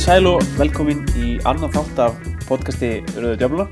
[0.00, 2.14] Komið sæl og velkomin í annan þátt af
[2.48, 3.66] podcasti Rauðu Djöfluna.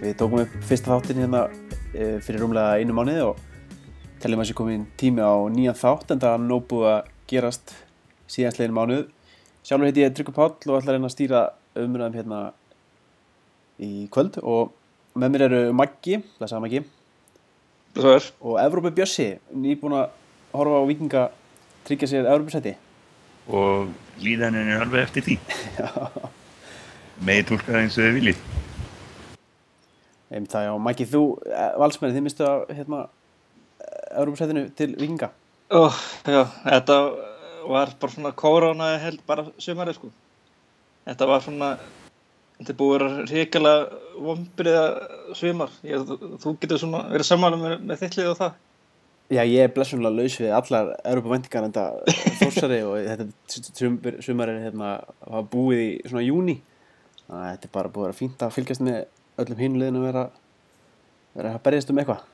[0.00, 1.42] Við tókum upp fyrsta þáttin hérna
[1.94, 3.38] e, fyrir rúmlega einu mánuði og
[4.18, 7.76] teljum að þessi komin tími á nýjan þátt en það er nóg búið að gerast
[8.26, 9.06] síðanslegin mánuð.
[9.62, 11.46] Sjálfur heiti ég Tryggur Páll og ætla að reyna að stýra
[11.78, 12.42] umræðum hérna
[13.78, 14.74] í kvöld og
[15.14, 16.84] með mér eru Maggi, sagði Maggi,
[18.02, 18.30] er.
[18.42, 20.10] og Evrópi Bjössi, nýbúin að
[20.58, 21.26] horfa á vikinga
[21.86, 22.80] tryggja sér Evrópisæti.
[23.48, 23.90] Og
[24.20, 25.38] líðanin er alveg eftir því
[27.26, 28.48] megi tólka það eins og þið viljið
[30.30, 32.98] Einmitt það, já, Maggi, þú, eh, valsmenni, þið mistu að hérna,
[34.14, 35.30] Európa-sætinu til Vikinga.
[35.74, 35.90] Ó,
[36.22, 36.98] já, þetta
[37.66, 40.10] var bara svona korona held bara sumarið sko.
[41.08, 41.70] Þetta var svona,
[42.60, 44.84] þetta er búið að vera hrikalega vombriða
[45.34, 48.58] þú, þú getur svona verið samanlega með, með þittlið og það.
[49.30, 51.98] Já, ég er blessunlega laus við allar Európa-vendingar en það
[52.40, 54.88] þórsari og þetta sumar, er hérna,
[55.22, 56.56] var búið í svona júni.
[57.28, 58.98] Þannig að þetta er bara búið að fínt að fylgjast með
[59.44, 60.24] öllum hinliðinu að vera,
[61.38, 62.24] vera að berjast um eitthvað.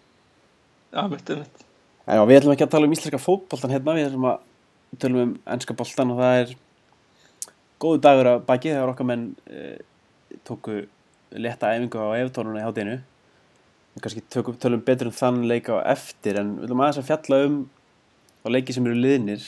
[0.96, 1.66] Já, mitt mitt.
[2.06, 5.36] Já, við ætlum ekki að tala um íslenska fótboltan hérna, við ætlum að tölum um
[5.52, 6.56] ennska boltan og það er
[7.82, 9.66] góðu dagur að baki þegar okkar menn e,
[10.48, 10.78] tóku
[11.36, 12.96] leta æfingu á eftónuna í hátinu.
[13.96, 17.38] Kannski tökum, tölum betur um þann leik á eftir en við ætlum aðeins að fjalla
[17.46, 17.54] um
[18.44, 19.46] á leiki sem eru liðnir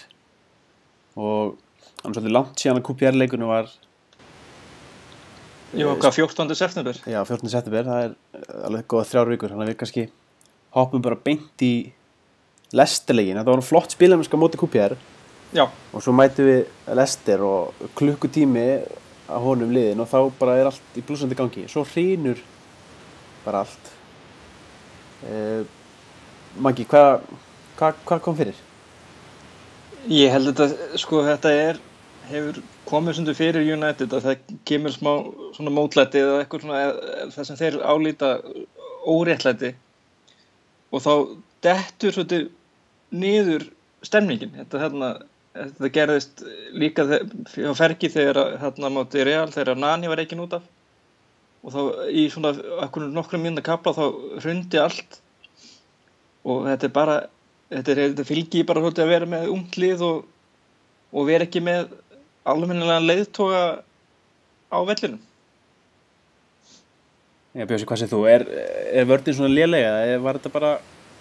[1.18, 1.58] og
[2.00, 3.68] hann er svolítið langt síðan að QPR-leikunum var
[5.76, 6.54] Jú, hvað, 14.
[6.56, 6.96] september?
[7.04, 7.50] já, 14.
[7.52, 10.06] september, það er eh, alveg góða þrjár vikur, þannig að við kannski
[10.78, 11.72] hoppum bara beint í
[12.72, 14.96] lestarleikin, þetta var flott spilamennska móti QPR
[15.56, 18.64] Já, og svo mætum við Lester og klukkutími
[19.28, 22.40] að honum liðin og þá bara er allt í blúsandi gangi svo hrýnur
[23.46, 23.92] bara allt
[25.26, 25.66] uh,
[26.58, 27.22] Maggi, hvað
[27.78, 28.56] hva, hva kom fyrir?
[30.08, 31.78] ég held þetta, sko, þetta er,
[32.30, 35.10] hefur komið sundur fyrir United að það kemur smá
[35.56, 38.30] svona mótlæti eða eitthvað svona eh, það sem þeir álíta
[39.08, 39.74] óréttlæti.
[40.92, 41.12] Og þá
[41.64, 42.46] dettur svolítið
[43.12, 43.66] niður
[44.06, 44.54] stemningin.
[44.56, 45.10] Þetta, hérna,
[45.58, 46.42] þetta gerðist
[46.72, 50.64] líka þe- á fergi þegar að, hérna mátti Real þegar Nani var ekki út af
[51.62, 51.80] og þá
[52.10, 52.52] í svona
[53.12, 54.04] nokkrum mínuna kapla þá
[54.42, 55.20] hrundi allt.
[56.48, 57.16] Og þetta er bara
[57.68, 60.20] þetta, er, þetta fylgir bara svolítið að vera með ungt lið og,
[61.12, 61.90] og vera ekki með
[62.48, 63.64] almennilega leiðtoga
[64.72, 65.24] á vellinum.
[67.56, 68.22] Já, Bjósi, hvað séð þú?
[68.30, 68.44] Er,
[69.00, 70.72] er vörðin svona lélega eða var þetta bara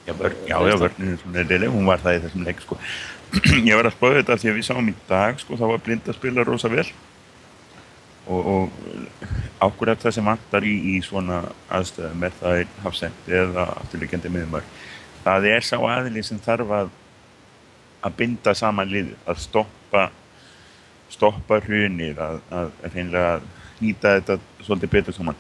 [0.08, 2.78] já, vörn, já, já, vörnin er svona reyðileg hún var það í þessum leik sko.
[3.70, 6.08] ég var að spáða þetta því að við sáum í dag sko, þá var blind
[6.08, 6.86] að spila rosa vel
[8.28, 11.42] og, og ákveðat það sem vantar í, í svona
[11.74, 14.70] aðstöðum er það er hafsend eða afturleikjandi miðumar
[15.26, 16.96] það er sá aðili sem þarf að
[18.06, 20.08] að binda saman lið að stoppa
[21.12, 23.32] stoppa hrunið að, að reynlega
[23.80, 25.40] nýta þetta svolítið betur saman.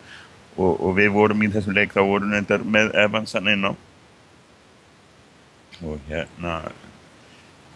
[0.58, 3.72] Og, og við vorum í þessum leik þá vorum við endar með Evansan inn á.
[5.86, 6.60] Og hérna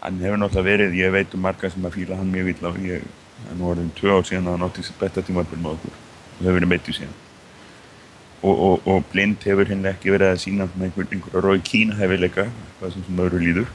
[0.02, 2.70] hann hefur náttúrulega verið, ég veit um marga sem að fíla hann mjög vill á
[2.82, 3.04] ég,
[3.48, 6.00] hann voru um tvö ár síðan að hann átti sér besta tímarbyrn með okkur.
[6.32, 7.20] Og hefur verið meittu síðan.
[8.42, 11.98] Og, og, og blind hefur henni ekki verið að sína með einhver, einhverja rói kína
[12.00, 12.48] hefileika
[12.80, 13.72] hvað sem sem öðru líður.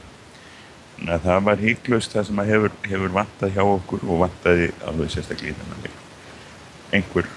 [0.98, 5.12] Þannig að það var hygglust það sem hefur, hefur vantað hjá okkur og vantaði alveg
[5.14, 6.00] sérstaklega í þennan leik.
[6.98, 7.30] Einhver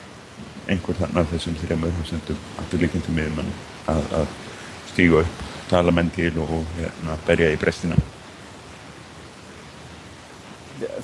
[0.69, 3.53] einhver þannig að þessum þrejum öðhundsendum afturleikjandi miðumann
[3.91, 4.35] að, að
[4.91, 7.97] stígu upp, tala menn til og hérna, berja í brestina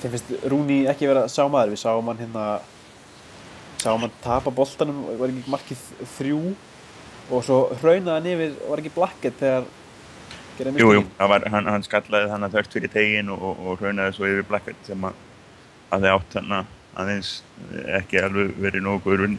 [0.02, 2.46] þið finnst Rúni ekki vera sá maður við sáum hann hérna
[3.82, 5.84] sáum hann tapa boltanum var ekki markið
[6.16, 6.40] þrjú
[7.28, 9.68] og svo hraunaði hann yfir var ekki blacket þegar
[10.58, 11.16] gerði Jú, jú, mistökin.
[11.20, 14.28] það var, hann, hann skallaði hann að þörst fyrir tegin og, og, og hraunaði svo
[14.30, 15.24] yfir blakkvætt sem að,
[15.94, 16.56] að þið átt hann
[16.98, 17.32] aðeins
[17.98, 18.88] ekki alveg verið
[19.22, 19.38] vinn.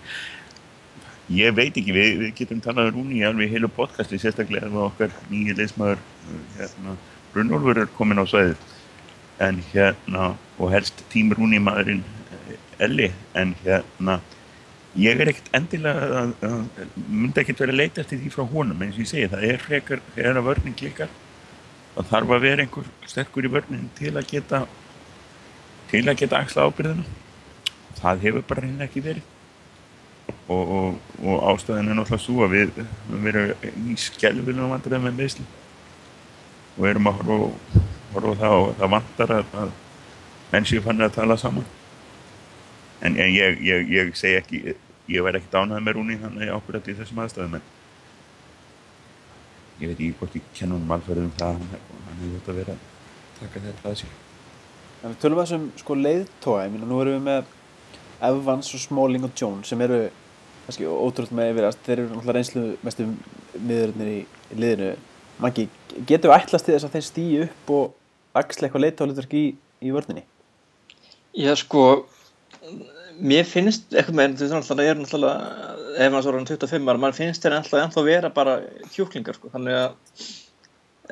[1.30, 5.12] Ég veit ekki, við, við getum talað um Rúni í alveg heilu podcasti, sérstaklega okkar
[5.30, 6.00] nýja leismæður,
[6.57, 6.95] hérna,
[7.36, 8.63] Brunólfur er komin á svæðið,
[9.39, 14.19] en hérna, og helst tím Rúni maðurinn eh, Elli, en hérna,
[15.00, 16.25] ég er ekkert endilega
[17.07, 19.63] myndi ekkert vera að leita eftir því frá honum eins og ég segi, það er
[19.63, 21.12] frekar þegar að vörnin klikkar
[21.95, 24.63] það þarf að vera einhver sterkur í vörnin til að geta
[25.89, 27.06] til að geta axla ábyrðina
[28.00, 29.35] það hefur bara reynilega ekki verið.
[30.50, 35.18] Og, og, og ástæðin er náttúrulega svo að við við verum í skelvilegum vandræðum með
[35.18, 35.45] meðsli
[36.80, 37.38] og erum að horfa,
[38.16, 39.72] á- það og það vantar að, að
[40.54, 41.66] menn séu fannir að tala saman.
[43.02, 44.62] En, en ég, ég, ég segi ekki
[45.10, 47.68] ég væri ekkert ánægð með Rúni þannig ákveðat í þessum aðstæðum en
[49.80, 51.70] ég veit ekki hvort ég kenna honum alferðum það hann,
[52.10, 52.81] hefur þetta verið að
[53.40, 54.18] taka þetta að sér.
[55.00, 57.54] Við tölum þessum sko leiðtóa, ég minna nú erum við með
[58.30, 60.02] Evans og Smalling og Jones sem eru
[60.66, 63.08] kannski ótrúlega með yfirast, þeir eru náttúrulega reynslu mestu
[63.56, 64.20] miðurinnir í,
[64.52, 64.90] í liðinu.
[65.39, 65.69] Maggi,
[66.07, 69.94] getur við ætlast til þess að þeir stýju upp og axla eitthvað leiðtóliturk í, í
[69.95, 70.25] vörninni?
[71.38, 71.86] Já sko,
[73.19, 77.01] mér finnst eitthvað með, veist náttúrulega, ég er náttúrulega, ef maður svo er 25 ára,
[77.06, 78.57] mann finnst þeir náttúrulega ennþá vera bara
[78.91, 80.27] kjúklingar sko, þannig að,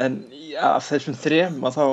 [0.04, 0.20] en
[0.68, 1.86] af þessum þrem að þá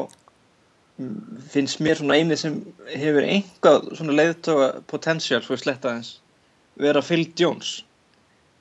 [1.51, 2.61] finnst mér svona eini sem
[2.93, 6.13] hefur einhvað svona leiðtoga potential svo sletta eins
[6.79, 7.81] vera Phil Jones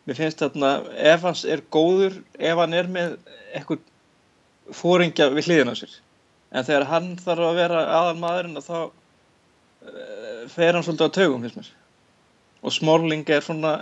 [0.08, 0.72] mér finnst þarna
[1.14, 3.16] ef hans er góður ef hann er með
[3.56, 3.84] eitthvað
[4.74, 5.94] fóringja við hliðina sér.
[6.54, 11.44] En þegar hann þarf að vera aðal maðurinn þá uh, fer hann svolítið á taugum
[11.46, 11.72] finnst mér.
[12.64, 13.74] Og Smalling er svona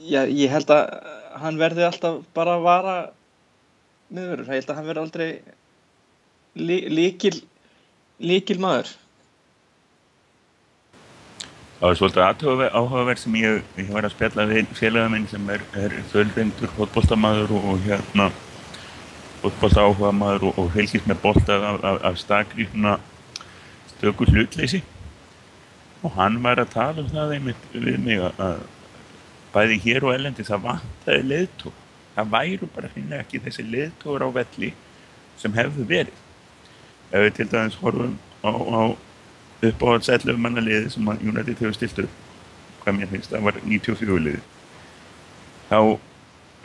[0.00, 0.84] já, ég held að
[1.42, 2.96] hann verði alltaf bara að vara
[4.14, 5.30] miðverður, ég held að hann verði aldrei
[6.54, 7.34] líkil
[8.22, 8.92] líkil maður
[11.84, 15.96] Það var svolítið áhugaverð sem ég, ég var að spjalla við félagamenn sem er, er
[16.08, 18.30] þöldendur fótbolltamaður og, hérna
[19.42, 22.64] fótbollta áhuga maður og, og fylgist með bolta af, af, af stakri
[23.90, 24.80] stökur hlutleysi.
[26.00, 28.64] Og hann var að tala um það einmitt við mig að
[29.52, 31.76] bæði hér og elendi það vantaði leðtó
[32.14, 34.72] það væru bara finna ekki þessi leðtóra á velli
[35.36, 36.20] sem hefðu verið.
[37.12, 38.82] Ef við til dæmis horfum á, á
[39.70, 42.20] uppáhalds 11 manna liði sem að United hefur stilt upp
[42.84, 44.42] hvað mér finnst, það var 94 liði
[45.70, 45.78] þá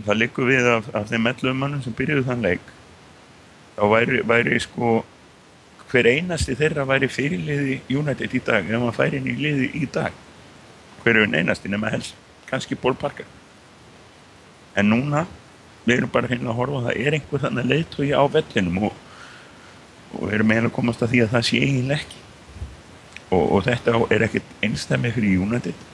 [0.05, 2.73] það likur við af, af þeim 11 mannum sem byrjuðu þann leik.
[3.75, 4.99] Þá væri, væri sko
[5.89, 9.89] hver einasti þeirra væri fyrirliði United í dag ef maður færi inn í liði í
[9.91, 10.15] dag.
[11.03, 12.15] Hver er einasti nema helst
[12.49, 13.27] kannski Ból Parker.
[14.77, 15.25] En núna
[15.85, 19.05] við erum bara hérna að horfa það er einhver þannig leiðtói á vellinum og
[20.09, 22.18] og erum eiginlega að komast að því að það sé eiginlega ekki
[23.29, 25.85] og, og þetta er ekkert einstæmi fyrir United.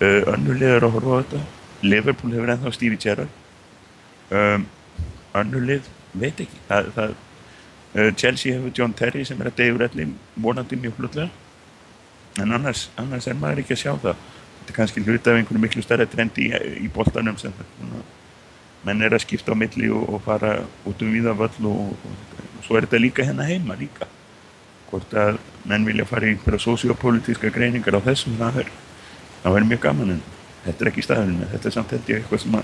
[0.00, 1.44] Uh, önnulið er að horfa á þetta.
[1.86, 3.40] Liverpool hefur ennþá Stevie Gerrard.
[4.30, 4.66] Um,
[5.36, 6.60] önnulið veit ekki.
[6.68, 7.16] Það, það,
[7.94, 11.30] uh, Chelsea hefur John Terry sem er að degur allir vonandi mjög flutlega
[12.42, 14.24] en annars, annars er maður ekki að sjá það.
[14.58, 17.54] Þetta er kannski hluta af einhvern miklu stærra trendi í, í boltanum sem
[18.86, 22.76] menn er að skipta á milli og, og fara út um viðavöll og, og svo
[22.76, 24.08] er þetta líka hérna heima líka
[24.90, 28.74] hvort að menn vilja fara í einhverja sociopolítiska greiningar á þessum það er,
[29.44, 30.26] það er mjög gaman en
[30.66, 31.48] þetta er ekki staðurinn.
[31.52, 32.60] Þetta er samt ég eitthvað sem,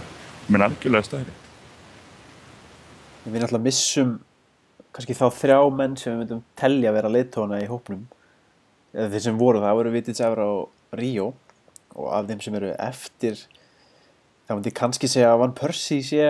[0.52, 1.40] er algjörlega staðurinn
[3.22, 4.16] Við náttúrulega missum
[4.92, 8.02] kannski þá þrjá menn sem við myndum tellja að vera leittóna í hópnum.
[8.92, 11.28] Eða þeir sem voru það voru Vitins Efra og Ríó.
[11.94, 13.38] Og af þeim sem eru eftir
[14.46, 16.26] þá myndi ég kannski segja að Van Persie sé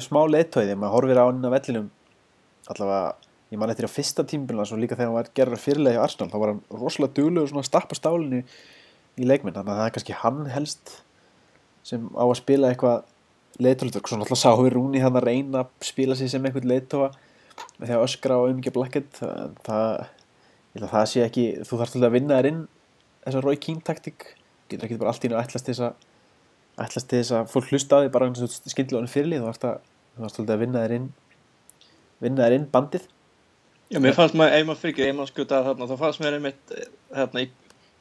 [0.00, 1.90] smá leittóið þegar maður horfir á hann á vellinum.
[2.70, 6.02] Allavega, ég man eftir á fyrsta tímbilna svo líka þegar hann var gerðar fyrirlega í
[6.04, 8.42] Arsenal þá var hann rosalega duglegur svona að stappa stálinu
[9.20, 10.92] í leikminn, þannig að það er kannski hann helst
[11.86, 13.02] sem á að spila eitthvað
[13.60, 16.68] leitólitur, svo náttúrulega sá við Rúni hann að reyna að spila sig sem eitthvað
[17.80, 19.10] því að öskra á umgja blackett.
[19.18, 22.62] Það, það, það sé ekki þú þarfst að vinna þér inn
[23.24, 24.26] þessa Roy Keane taktík,
[24.70, 27.72] getur ekki bara allt í nú ætlast til þess að ætlast til þess að fólk
[27.72, 31.10] hlusta á því bara hann fyrirlið, þú þarfst að vinna þér inn
[32.20, 33.08] vinna þær inn bandið
[33.90, 36.74] Já, mér fannst maður, ef maður fyrir einmann skutað þarna, þá fannst mér einmitt
[37.16, 37.42] hérna,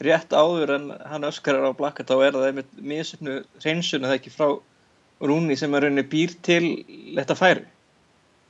[0.05, 4.33] rétt áður en hann öskarar á blakka, þá er það einmitt mísöfnu reynsuna það ekki
[4.35, 4.51] frá
[5.19, 6.63] Rúni sem er rauninni býr til
[7.17, 7.65] þetta færi.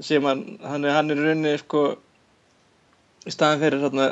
[0.06, 1.84] Sem hann, hann er, rauninni sko
[3.26, 4.10] í staðan fyrir hérna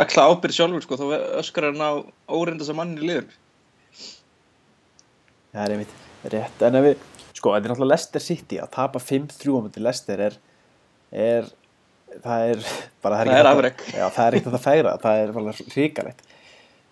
[0.00, 1.92] alltaf ábyrð sjálfur sko, þá öskarar hann á
[2.32, 3.34] óreindast að manni í liður.
[5.52, 7.02] Það er einmitt rétt, en ef við
[7.34, 10.38] sko, þetta er náttúrulega Leicester City að tapa 5-3 á mútið Leicester er,
[11.10, 11.52] er
[12.24, 12.64] það er
[13.04, 16.24] bara það er afreg já, það er ekkert að færa, það er bara hrikalegt.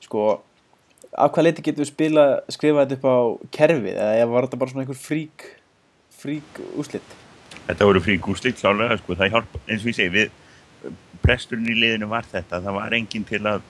[0.05, 0.27] Sko,
[1.11, 3.19] af hvað leiti getur við spila, skrifa þetta upp á
[3.59, 5.49] kerfið, eða var þetta bara svona einhver frík
[6.21, 7.19] frík úslitt
[7.67, 11.77] Þetta voru frík úslitt, klálega sko, það hjálpa, eins og ég segi, við presturinn í
[11.77, 13.61] liðinu var þetta, það var enginn til að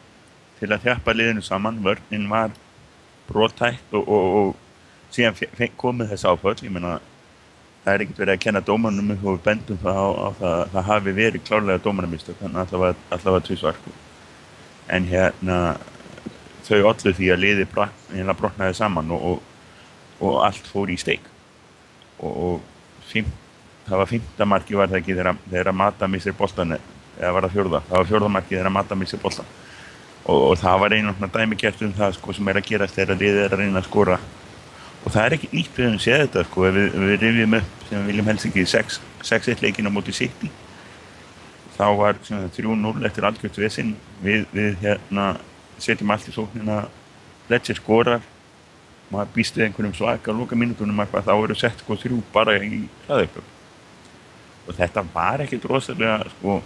[0.60, 2.52] til að þjapa liðinu saman, vörnin var
[3.30, 5.38] brótætt og, og, og síðan
[5.80, 6.58] komið þess áföll.
[6.66, 6.98] Ég menna
[7.84, 10.88] það er ekkert verið að kenna dómanum og við bendum það á, á það það
[10.90, 12.84] hafi verið klárlega dómanamistök þannig að
[13.16, 13.80] allavega tvísvar
[14.90, 15.60] en hérna
[16.66, 17.66] þau allir því að liði
[18.12, 19.38] hérna brotnaði saman og, og,
[20.20, 21.24] og allt fór í steik.
[22.20, 23.26] Og, og fim,
[23.88, 27.82] það var fymtamarki var það ekki þegar að mata missir bóltan eða var það fjörða,
[27.88, 29.48] það var fjörðamarki þegar að mata missir bóltan
[30.30, 33.40] og það var einu dæmi gert um það sko, sem er að gerast þegar liðið
[33.42, 34.18] er að reyna að skora
[35.04, 38.00] og það er ekki nýtt við að segja þetta sko, við, við rifjum upp sem
[38.00, 40.50] við viljum helst ekki 6-1 leikinu á móti City
[41.76, 45.30] þá var 3-0 eftir algjört vesinn við, við hérna
[45.80, 46.82] setjum allt í sóknina
[47.50, 48.26] Ledger skorar
[49.10, 54.68] maður býst við einhverjum svaka lóka mínutunum þá eru sett sko þrjú bara í hraðauppöf
[54.68, 56.60] og þetta var ekkert rosalega sko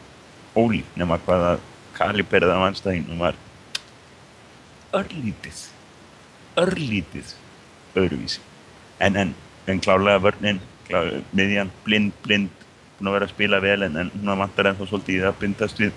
[0.58, 1.62] ólík nema hvað að
[1.94, 3.38] kaliberið af anstæðinum var
[4.98, 5.62] örlítið
[6.60, 7.32] örlítið
[7.94, 8.42] öðruvísi.
[9.02, 9.34] En, en,
[9.70, 11.00] en klálega vörnin klá,
[11.32, 12.64] miðjan blind, blind
[12.98, 15.80] búin að vera að spila vel en, en hún vantar ennþá svolítið í að bindast
[15.82, 15.94] við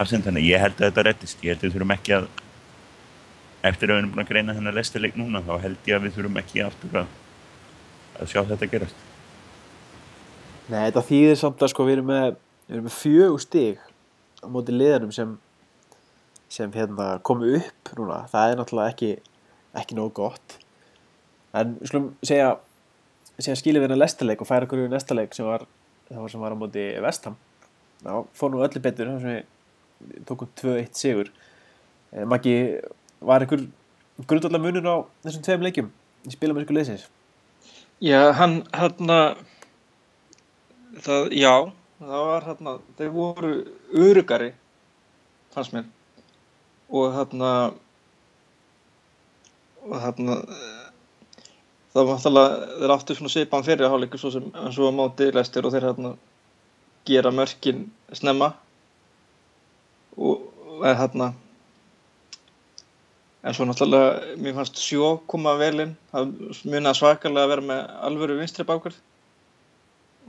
[0.00, 2.28] Hafsend þannig ég held að þetta rettist ég held að við þurfum ekki að
[3.68, 6.14] eftir að við erum búin að greina þennan lestileik núna þá held ég að við
[6.16, 7.10] þurfum ekki aftur að,
[8.16, 9.02] að sjá þetta gerast.
[10.70, 12.38] Nei, þetta þýðir samt að sko við erum með,
[12.70, 13.82] með fjögur stig
[14.40, 15.36] á móti liðanum sem
[16.50, 18.24] sem hérna komu upp núna.
[18.32, 19.10] Það er náttúrulega ekki
[19.78, 20.58] ekki nógu gott.
[21.54, 22.56] En við skulum segja
[23.40, 25.64] segja skilja við hennar lestileik og færa okkur í næsta leik sem var,
[26.10, 27.38] sem var á móti Vestham
[28.00, 29.26] þá fór nú öllu betur að
[30.28, 31.30] tókum 2-1 sigur.
[32.12, 32.80] Eh, Maggi,
[33.20, 33.66] var einhver
[34.26, 35.90] grundvallar munur á þessum tveim leikjum
[36.24, 37.06] í spilamennsku leysins?
[38.00, 39.18] Já, hann hérna
[41.04, 41.52] það, já
[42.00, 43.52] það var hérna, þeir voru
[44.06, 44.50] örugari
[45.52, 45.88] fannst mér.
[46.88, 47.52] Og hérna
[49.88, 50.36] og hérna
[51.90, 54.92] það var náttúrulega þeir áttu svona svipan fyrir að háleikur svo sem eins og á
[54.94, 56.12] móti lestir og þeir hérna
[57.08, 58.52] gera mörkin snemma.
[60.16, 61.32] Og hérna
[63.42, 65.96] en svo náttúrulega mér fannst sjó koma vel inn.
[66.12, 66.34] Það
[66.64, 69.00] muni að svakalega að vera með alvöru vinstri bákvörð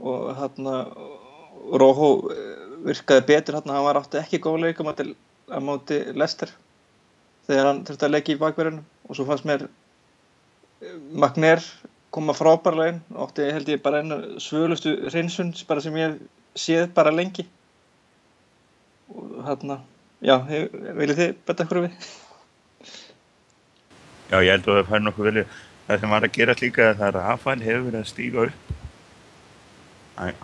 [0.02, 0.78] og hérna
[1.62, 2.08] Róhó
[2.82, 6.50] virkaði betur hérna, hann var átti ekki góð leik á móti Lester
[7.48, 9.66] þegar hann þurfti að leiki í bakverðinu og svo fannst mér
[11.14, 11.62] Magnér
[12.12, 16.16] koma frábærlega inn og átti held ég bara einu svölustu hreinsun bara sem ég
[16.58, 17.46] séð bara lengi.
[19.12, 19.78] Og hérna
[20.20, 22.08] já, viljið þið betta ykkur við?
[24.32, 25.56] Já, ég held að það fær nokkuð velið
[25.86, 28.76] það sem var að gera líka það er að Rafael hefur verið að stíga upp.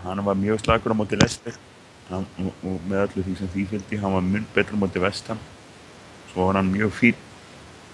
[0.07, 1.59] Hann var mjög slagur á móti Lester
[2.09, 5.41] hann, og, með öllu því sem því fylgdi hann var mjög betur á móti Vestham
[6.33, 7.25] svo var hann mjög fín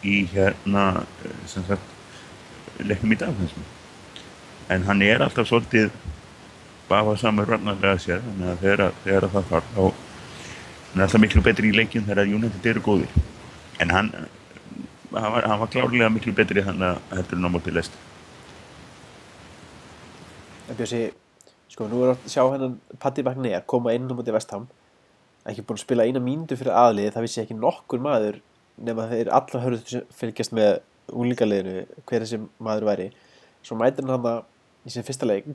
[0.05, 1.05] í hérna
[1.51, 3.45] sem sagt leiknum í dag
[4.69, 5.91] en hann er alltaf svolítið
[6.89, 11.45] bafa samar rannarlega sér þannig að þegar, þegar það þarf þá hann er alltaf miklu
[11.45, 13.15] betri í leikjum þegar United eru góðir.
[13.83, 14.11] En hann
[15.21, 17.99] hann var, hann var klárlega miklu betri þannig að heldur hann á móti lest
[20.69, 21.03] En Björsi
[21.71, 24.67] sko nú er að sjá hennan Patti Magnér koma inn á móti Vestham
[25.51, 28.41] ekki búin að spila eina míndu fyrir aðlið það vissi ekki nokkur maður
[28.85, 30.79] nema þeir allar hörðu fylgjast með
[31.13, 33.09] úlíkaliðinu hver þessi maður væri.
[33.65, 34.45] Svo mætir hann hann
[34.85, 35.49] í sin fyrsta leik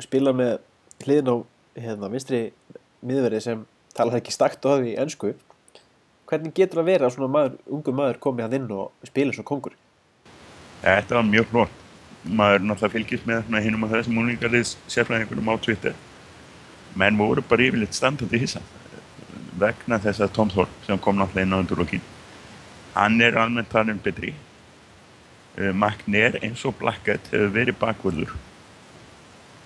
[0.00, 0.58] spila með
[1.04, 1.36] hliðin á
[1.80, 2.40] hérna, vinstri
[3.04, 3.62] miðverði sem
[3.96, 5.34] talar ekki stakt og hafi í ennsku
[6.30, 9.44] hvernig getur það verið að svona maður, ungu maður komi hann inn og spila svo
[9.46, 9.74] kongur?
[10.84, 11.78] Þetta var mjög flott.
[12.20, 15.96] Maður náttúrulega fylgjast með hinnum á þessum úlíkaliðs sérflæðingunum á Twitter.
[17.00, 18.62] Menn voru bara yfirleitt standandi hissa
[19.60, 22.08] vegna þess að Tom Thorpe sem kom náttúrulega inn á undirlokkin
[22.94, 24.34] hann er almennt talin betri.
[25.58, 28.34] Uh, Magnér eins og Blackett hefur verið bakvöldur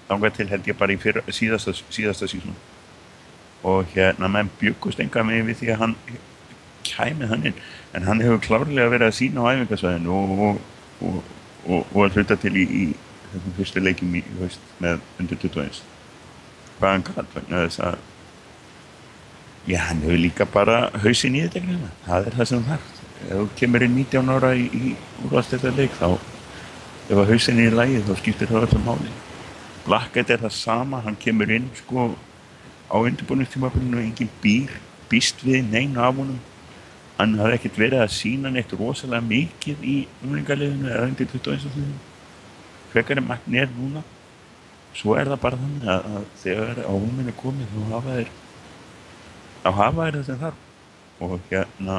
[0.09, 2.57] þángar til held ég bara í fyrra, síðasta, síðasta sísón
[3.65, 5.95] og hérna menn byggust enga með við því að hann
[6.85, 7.61] kæmið hann inn.
[7.97, 10.59] En hann hefur klárlega verið að sína á æfingarsvæðinu og,
[11.01, 11.21] og,
[11.65, 12.85] og, og að hluta til í, í
[13.33, 15.81] þessum fyrstu leikim í höst með undir 21
[16.75, 18.03] hvað hann galt vegna þess að
[19.69, 22.95] já hann hefur líka bara hausin í þetta það er það sem það er
[23.25, 24.95] ef þú kemur inn 19 ára í, í
[25.25, 26.09] úrvastættar leik þá
[27.09, 29.13] ef að hausin er í lægi þá skiptir það alltaf máli.
[29.85, 32.09] Blackett er það sama, hann kemur inn sko
[32.89, 34.73] á undirbúinustímafélinu og enginn býr,
[35.11, 36.41] býst við neina af honum.
[37.19, 41.93] Hann hafði ekkert verið að sína neitt rosalega mikið í umlingarleginu eða undir 21.
[42.95, 44.03] frekar er Magnér núna.
[44.95, 48.33] Svo er það bara þannig að, þegar á hún er komið þá hafa þeir
[49.65, 50.63] þá hafa það sem þarf.
[51.25, 51.99] Og hérna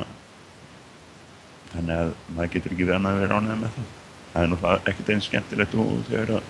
[1.73, 3.91] þannig að maður getur ekki verið að vera ánægða með það.
[4.35, 6.47] Það er náttúrulega ekkert einn skemmtilegt og þegar að,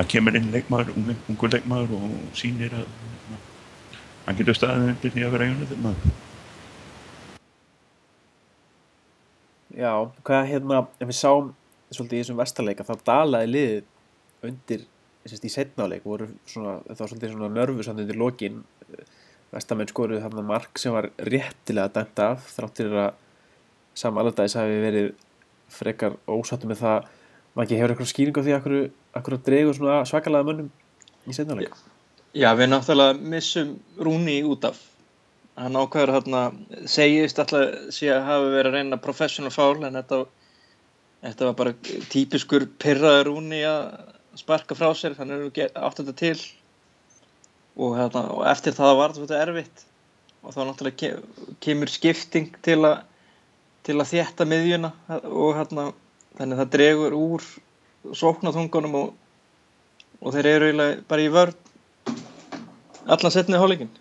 [0.00, 0.94] að kemur inn leikmaður,
[1.28, 2.86] ungur leikmaður og sýnir að
[3.30, 3.40] na,
[4.26, 6.14] hann getur staðið undir því að vera jónið maður
[9.74, 9.90] Já,
[10.22, 11.52] hvað hérna ef við sáum
[11.90, 14.84] svolítið í þessum vestarleika þá dalaði liðið undir
[15.24, 18.62] í setnáleik voru svona, það var svolítið svona nörfu samt undir lokin
[19.54, 23.20] vestamenn skoruð þarna mark sem var réttilega dæmt af þráttir að
[23.94, 25.10] Sam Allardyce hafi verið
[25.70, 27.10] frekar ósattu með það.
[27.54, 28.64] Maður ekki hefur eitthvað skýring á því að
[29.26, 29.76] hverju dregur
[30.10, 30.70] svakalega mönnum
[31.30, 31.78] í setnáleika
[32.34, 34.80] Já, við náttúrulega missum Rúni út af.
[35.54, 36.40] Hann ákveður hérna,
[36.90, 40.18] segist alltaf sé að hafa verið að reyna professional foul en þetta,
[41.22, 41.74] þetta var bara
[42.10, 43.84] típiskur pyrraður Rúni að
[44.40, 46.34] sparka frá sér, þannig að hann átti þetta til
[47.76, 49.84] og, hérna, og eftir það var þetta erfitt.
[50.44, 51.10] Og þá náttúrulega
[51.64, 52.98] kemur skipting til að,
[53.86, 54.92] til að þétta miðjuna.
[55.30, 55.90] Og hérna,
[56.38, 57.46] þannig að það dregur úr
[58.12, 59.12] sóknatungunum og,
[60.20, 61.60] og þeir eru bara í vörð
[63.04, 63.92] allan setnið hálfleikin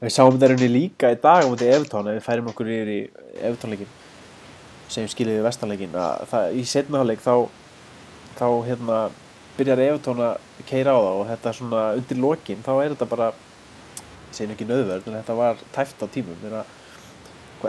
[0.00, 2.92] Við sáum þetta rauninni líka í dag á mútið Evertón ef við færim okkur yfir
[2.92, 3.00] í
[3.40, 3.90] Evertónleikin
[4.90, 7.34] sem skiljið við vestanleikin það, í setnið hálfleik þá
[8.38, 9.00] þá hérna
[9.60, 13.30] byrjar Evertón að keira á það og þetta svona undir lokin þá er þetta bara
[13.30, 16.44] ég segin ekki nöðverð en þetta var tæft á tímum.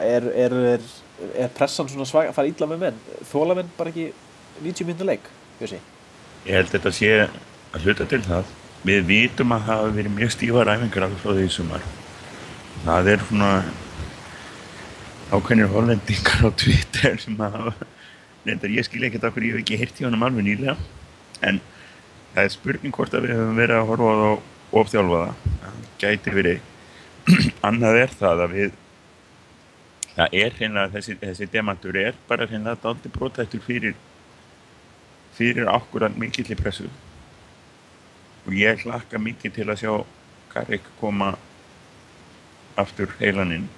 [0.01, 0.89] Er, er, er,
[1.35, 2.99] er pressan svona svag að fara ítla með menn?
[3.31, 4.11] Þóla menn bara ekki
[4.61, 5.29] 90 minnur leik
[5.59, 5.81] Björsi?
[6.47, 8.53] Ég held þetta sé að hluta til það.
[8.87, 11.83] Við vitum að það hafa verið mjög stífa ræfingar alveg frá því sumar.
[12.85, 13.51] Það er svona
[15.31, 17.73] ákveðnir hollendingar á Twitter sem að
[18.45, 20.75] reyndar ég skilja ekkert okkur, ég hef ekki hirt í honum alveg nýlega
[21.45, 21.61] en
[22.35, 25.23] það er spurning hvort að við höfum verið að horfa á það og ofþjálfa
[25.63, 26.61] það gæti verið.
[27.67, 28.77] Annað er það að við
[30.11, 33.99] það er hreinlega þessi, þessi demantur er bara hreinlega daldi brótættur fyrir
[35.35, 36.89] fyrir okkur að mikill í pressu.
[38.47, 39.93] Og ég hlakka mikið til að sjá
[40.51, 41.35] Karik koma
[42.79, 43.69] aftur heilaninn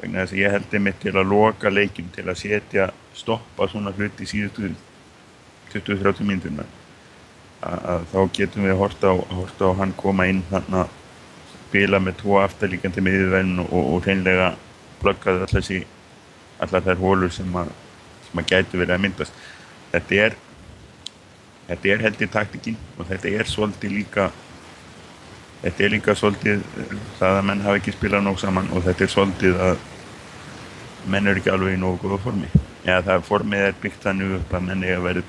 [0.00, 3.92] vegna þess að ég held einmitt til að loka leikin til að setja stoppa svona
[3.96, 4.72] hluti síðustu
[5.72, 6.66] 20-30 mínuturna
[7.60, 10.98] að þá getum við horta á, horta á hann koma inn þannig að
[11.68, 14.54] spila með tvo aftalíkandi miðurvenn og, og hreinlega
[15.02, 15.84] blöggaði
[16.60, 17.72] allar, þær hólur sem að,
[18.28, 19.42] sem að gætu verið að myndast.
[19.92, 20.36] Þetta er
[21.70, 24.28] þetta er held í taktikinn og þetta er svolítið líka
[25.62, 26.62] þetta er líka svolítið
[27.20, 29.84] það að menn hafa ekki spilað nóg saman og þetta er svolítið að
[31.10, 32.48] menn eru ekki alveg í nógu góða formi.
[32.84, 35.28] Eða það formið er byggt þannig upp að menn er að vera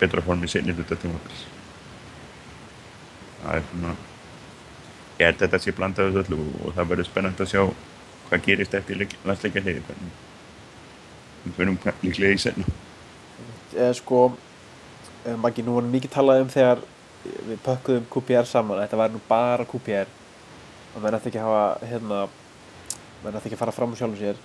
[0.00, 1.46] betra formi senir af tímaféls
[3.46, 3.94] það er svona
[5.16, 6.40] ég held að þetta sé blandaðið öllu?
[6.64, 7.62] Og það verður spennand að sjá
[8.26, 12.66] hvað gerist eftir landsleika hliði við verðum líklega í senna
[13.76, 14.26] eða sko
[15.42, 16.84] Maggi, nú var mikið talað um þegar
[17.48, 20.12] við pökkuðum QPR saman þetta var nú bara QPR
[20.96, 22.20] og maður ætti ekki að hafa hérna,
[23.20, 24.38] maður ætti ekki að fara fram á sjálfum sér.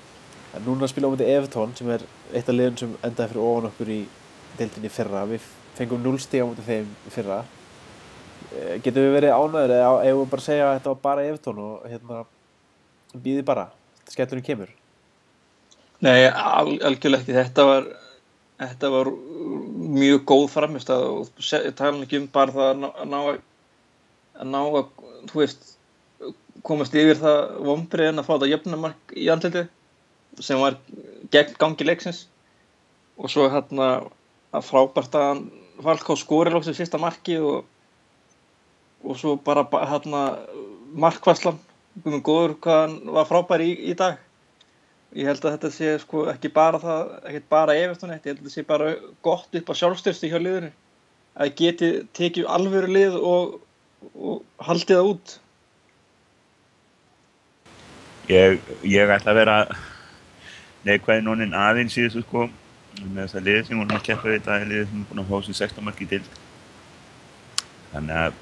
[0.52, 2.04] En núna spila á mútið Evertón sem er
[2.36, 4.00] eitt af liðun sem endaði fyrir ofan okkur í
[4.60, 5.22] deildinni fyrra.
[5.30, 5.46] Við
[5.78, 7.38] fengum 0 stíg á mútið þeim fyrra
[8.58, 11.26] eh, getur við verið ánæður eða hefur við bara að segja að þetta var bara
[11.30, 12.22] Evertón og hérna
[13.12, 13.66] býði bara,
[14.12, 14.72] skellurinn kemur?
[16.02, 17.36] Nei, al algjörlega ekki.
[17.38, 17.90] Þetta var
[18.62, 19.10] þetta var
[19.92, 21.30] mjög góð framist og
[21.78, 23.40] tala ekki um bara það að ná að,
[24.38, 25.72] að, ná að veist
[26.68, 29.64] komast yfir það vombrið en að fá það jöfnumark í andliti
[30.42, 30.78] sem var
[31.34, 32.26] gegn gangi leiksins.
[33.18, 33.90] Og svo hérna
[34.52, 35.44] að frábært að
[35.82, 37.64] Valkó skóri lóksið fyrsta marki og,
[39.04, 40.24] og svo bara hérna
[40.94, 41.60] markværslan
[42.06, 44.20] um góður hvað hann var frábær í, í dag.
[45.12, 48.28] Ég held að þetta sé sko ekki bara það, ekki bara eftir ég held að
[48.30, 48.94] þetta sé bara
[49.26, 50.72] gott upp á sjálfstyrstu hjá liðinu.
[51.36, 53.58] Að geti tekið alvöru lið og,
[54.16, 55.34] og haldið það út.
[58.32, 59.58] Ég, ég ætla að vera
[60.88, 62.48] neikvæði nónin aðeins í þessu sko.
[63.02, 65.34] Með þess að lið sem hún har keppað þetta er lið sem er búin að
[65.34, 66.24] hósa 16 marki til
[67.92, 68.40] þannig að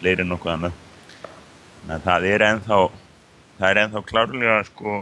[0.00, 0.78] fleiri en nokkuð annað.
[1.80, 2.80] Þannig að það er ennþá
[3.60, 4.96] það er ennþá klárlega sko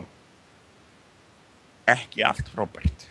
[1.89, 3.07] ekki allt frábært.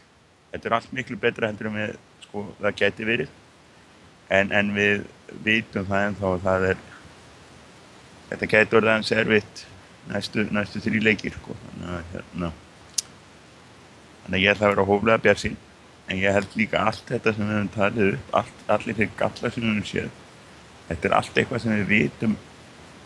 [0.52, 1.96] Þetta er allt miklu betra heldur en við
[2.28, 3.34] sko það geti verið.
[4.28, 5.08] En, en við
[5.44, 6.86] vitum það en þá það er
[8.30, 9.64] þetta geti orðið aðeins erfitt
[10.12, 11.56] næstu, næstu þrjí leikir sko.
[11.64, 12.52] þannig að hérna
[14.24, 15.58] þannig að ég ætla að vera hóflega björnsinn
[16.08, 19.54] en ég held líka allt þetta sem við höfum talið upp allt, allir þeir gallar
[19.56, 20.10] sem við höfum séð
[20.88, 22.38] þetta er allt eitthvað sem við vitum.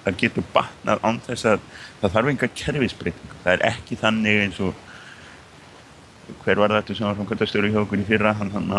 [0.02, 1.68] Það getur batnað án þess að
[2.02, 4.88] það þarf enga kerfisbreyting það er ekki þannig eins og
[6.42, 8.34] hver var þetta sem var framkvæmtastöru hjá okkur í fyrra?
[8.40, 8.72] Hann hann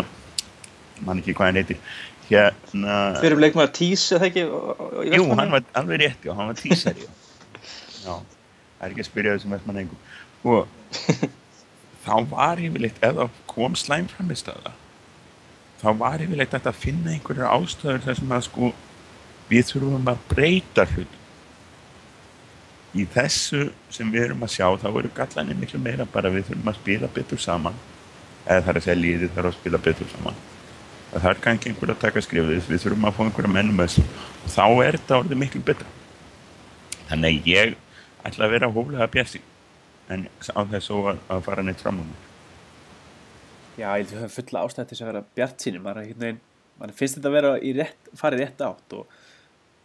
[1.03, 1.77] mann ekki hvað hann heiti
[2.29, 3.73] hérna fyrir leikmaður?
[3.75, 4.45] Tís eða ekki
[5.17, 7.09] jú hann var alveg rétt já hann var Tísar já.
[8.03, 9.99] Það er ekki að spyrja þessum vettmann einhver
[10.53, 10.67] og
[12.03, 14.73] þá var yfirleitt það kom slæm framistöða
[15.81, 18.73] þá var yfirleitt að finna einhverja ástöður þar sem að sko
[19.49, 21.19] við þurfum að breyta hlut
[22.93, 26.69] í þessu sem við erum að sjá þá eru gallanir miklu meira bara við þurfum
[26.69, 27.77] að spila betur saman.
[28.43, 30.41] Eða það er að segja líðið þarf að spila betur saman.
[31.13, 34.03] Það er kannski einhver að taka skrifið við þurfum að fá einhverja mennum þessu.
[34.43, 35.89] Og þá er þetta orðið miklu betra.
[37.09, 37.75] Þannig að ég
[38.29, 39.41] ætla að vera hóflega bjassi
[40.13, 42.29] en á þessu að, fara neitt fram á mér.
[43.73, 45.87] Já, ég höfum fulla ástæði til þess að vera bjart sínum
[46.79, 49.17] maður finnst þetta að vera í rétt, farið rétt átt og,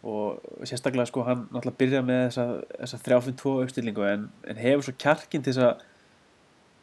[0.03, 2.45] og sérstaklega sko hann náttúrulega byrja með þessa,
[2.79, 5.81] þessa 3-5-2 uppstillingu en, en hefur svo kjarkin til þess að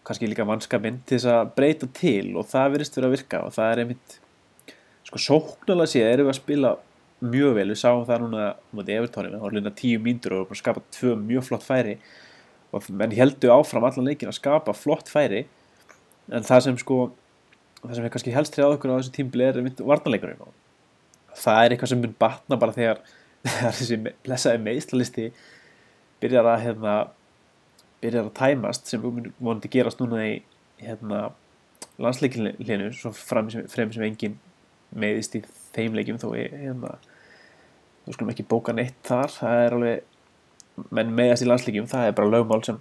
[0.06, 3.40] kannski líka mannskapinn til þess að breyta til og það verist verið að virka.
[3.46, 4.18] Og það er einmitt
[5.06, 6.74] sko sóknarlega séð erum við að spila
[7.26, 10.84] mjög vel, við sáum það núna mútið Evertóni, við horfum lína tíu mínútur og skapað
[10.98, 11.96] tvö mjög flott færi.
[12.76, 15.46] Og menn heldur áfram allan leikin að skapa flott færi.
[16.28, 17.00] En það sem sko
[17.80, 20.44] það sem er kannski helst trjáð okkur á þessu tímbli er varnarleikurinn.
[20.44, 20.65] og
[21.36, 23.02] það er eitthvað sem mun batna bara þegar,
[23.46, 25.28] þegar þessi lesaði meðslalisti
[26.22, 26.94] byrjar að hérna,
[28.04, 30.34] byrjar að tæmast sem vonandi gerast núna í
[30.82, 31.28] hérna,
[32.02, 34.38] landsleikinleinu svo frem sem, sem engin
[34.96, 35.42] meðist í
[35.76, 36.96] þeim leikjum þó hérna,
[38.04, 39.32] þú skulum ekki bóka neitt þar.
[39.32, 42.80] Það er alveg menn meðast í landsleikim það er bara lögmál sem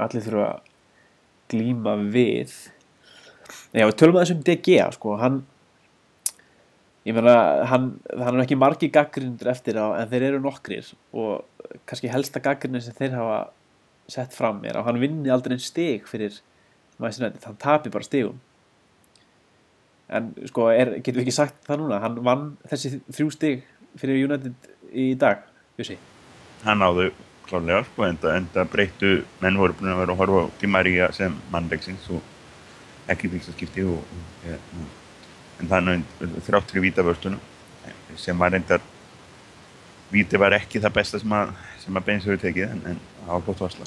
[0.00, 0.72] allir þurfa að
[1.52, 2.54] glíma við.
[3.76, 5.42] Já, við tölum að þessum DG sko, hann
[7.06, 7.36] ég meina,
[7.70, 10.88] hann, hann er ekki margi gaggrindur eftir á, en þeir eru nokkrir.
[11.14, 11.44] Og
[11.86, 13.38] kannski helsta gaggrinin sem þeir hafa
[14.10, 16.40] sett fram er að hann vinni aldrei einn stig fyrir
[16.98, 18.40] United, hann tapir bara stigum.
[20.06, 22.02] En sko, er, getur við ekki sagt það núna?
[22.02, 23.64] Hann vann þessi þrjú stig
[23.98, 25.42] fyrir United í dag,
[25.78, 25.96] Jussi
[26.64, 27.10] Hann áðu
[27.46, 31.10] klálega, sko, enda, enda breyttu menn voru búin að vera að horfa á Di Maria
[31.14, 34.56] sem mannleiksins og ekki fyrsta skipti og, og ja,
[35.60, 37.42] en þannig þráttur í vítavörstunum
[38.16, 38.82] sem var reyndar
[40.12, 41.52] víti var ekki það besta sem að,
[41.90, 43.86] að beins hefur tekið en, en áhlótt varsla.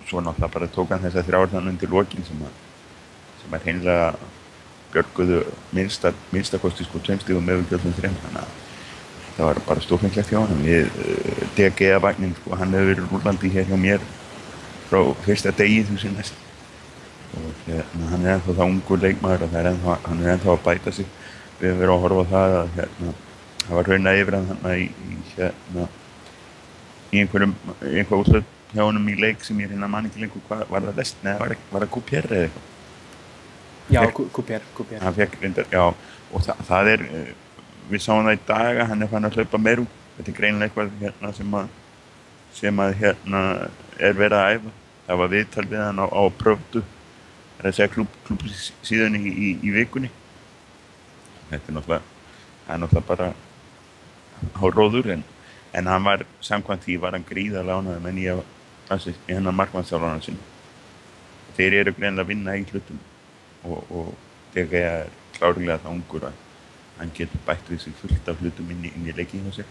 [0.00, 2.58] Og svo náttúrulega bara tók hann þess að þrjáður þannig undir lokin sem að
[3.42, 4.08] sem að heimlega
[4.92, 5.42] björguðu
[5.76, 8.56] minnsta, minnsta kosti sko tveimstíðum með umgjörðum þreim þannig að
[9.36, 13.68] það var bara stofenglegt hjá hann við uh, DG-vagnin sko hann hefur verið rúlandi hér
[13.68, 14.04] hjá mér
[14.88, 16.47] frá fyrsta degi þú sé næst
[17.36, 20.62] og hérna, hann er ennþá það ungu leikmaður og er ennþá, hann er ennþá að
[20.66, 21.08] bæta sig.
[21.58, 23.14] Við hefum verið að horfa á það að hérna,
[23.64, 25.88] það var raunað yfir hann í, í, hérna,
[27.12, 30.64] í einhverjum einhver útlöð hjá hann í leik sem ég reyna mann ekki lengur hvað
[30.72, 32.74] var það lest, neða var, var það Kupér eða eitthvað?
[33.88, 37.30] Já, Kupér, Kupér hann fekk reyndar, já og það, það er, eh,
[37.88, 39.94] við sáum það í dag að hann er fann að hlaupa meir út.
[40.18, 41.68] Þetta er greinilega eitthvað hérna sem að
[42.58, 43.42] sem að hérna
[44.02, 44.72] er verið að æfa.
[45.06, 46.82] Það var viðtal við hann á, á pröftu
[47.58, 48.44] það er að segja klub, klub
[48.86, 50.10] síðan í, í, í vikunni.
[51.48, 52.04] Þetta er náttúrulega
[52.66, 53.32] það er náttúrulega bara
[54.54, 55.24] á róður en,
[55.74, 58.22] en hann var samkvæmt því var hann gríðarlega ánægð menn
[58.88, 60.54] að í hennar markmannstjálfana sinni
[61.58, 63.00] þeir eru greinlega að vinna í hlutum
[63.66, 64.10] og, og
[64.54, 66.44] þegar ég er klárlega það ungur að
[66.98, 69.66] hann getur bætt við sig fullt af hlutum inn í, inn í leikinu sér.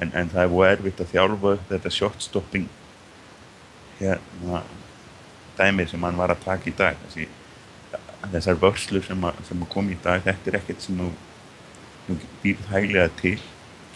[0.00, 2.68] En, en það er búið erfitt að þjálfa þetta shot stopping
[3.98, 4.62] hérna
[5.58, 7.28] dæmið sem hann var að taka í dag Þessi,
[8.32, 13.36] þessar vörslur sem, sem kom í dag þetta er ekkert sem þú býrð hæglega til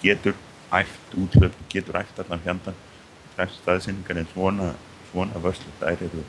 [0.03, 0.37] getur
[0.77, 2.85] æft útlöp getur æft allan fjandan
[3.37, 4.71] staðsynningar en svona,
[5.11, 6.23] svona vörslur þær eru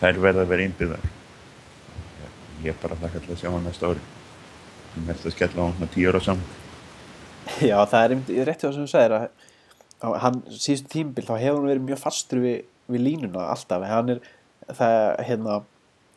[0.00, 1.10] þær verða að vera einbyggðar
[2.64, 4.02] ég er bara þakka til að sjá hann næsta ári.
[4.94, 6.56] Sem helst að skella á hann tíur á saman.
[7.64, 11.60] Já það er einmitt rétti á sem þú segir að hann síðustu tímbil þá hefur
[11.60, 12.58] hann verið mjög fastur við
[12.90, 14.22] við línuna alltaf hann er
[14.70, 14.96] það
[15.28, 15.60] hérna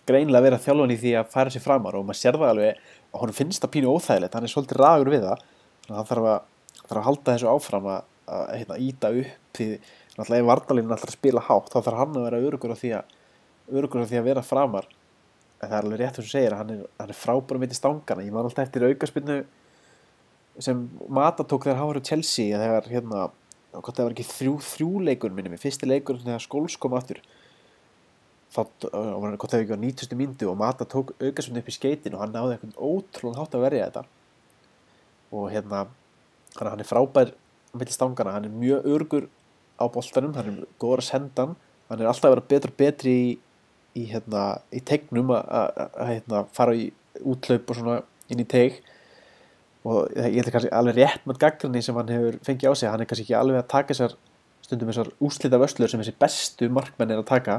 [0.08, 2.82] greinlega verið að þjálfa í því að færa sér framar og maður sér það alveg
[3.14, 5.44] og hann finnst það pínu óþægilegt hann er svolítið ragur við það.
[5.84, 6.40] Þannig að það þarf að,
[6.82, 9.68] þarf að halda þessu áfram að, að hérna, íta upp því
[10.14, 13.16] náttúrulega ef Vardalín alltaf spila hátt þá þarf hann að vera örugur á því að
[13.74, 14.90] örugur á því að vera framar.
[15.62, 18.26] En það er alveg rétt sem þú segir hann er, er frábærum mitt í stangana
[18.26, 19.38] ég man alltaf eftir aukarspinnu
[20.62, 23.30] sem Mata tók þegar hann var á Chelsea þegar hérna
[23.74, 27.22] hvort það var ekki þrjú, þrjú leikur minni með fyrsti leikur þegar skóls kom aftur
[28.54, 30.18] þá var hvort það ekki á 90.
[30.18, 33.66] myndu og Mata tók aukarsvönd upp í skeitin og hann náði eitthvað ótrúlega hátt að
[33.66, 34.04] verja þetta.
[35.34, 35.86] Og hérna
[36.60, 37.34] hann er frábær
[37.74, 39.30] millir stangana, hann er mjög örgur
[39.82, 41.56] á boltanum, hann er góður að senda hann.
[41.90, 43.32] Hann er alltaf að vera betur og betri í,
[43.98, 46.92] í, hérna, í tegnum að hérna, fara í
[47.26, 47.98] útlaup og svona
[48.30, 48.82] inn í teg
[49.84, 52.90] og ég held kannski alveg rétt með gaggrinni sem hann hefur fengið á sig.
[52.90, 54.16] Hann er kannski ekki alveg að taka þessar
[54.64, 57.58] stundum þessar úslita vöslur sem þessi bestu markmenn er að taka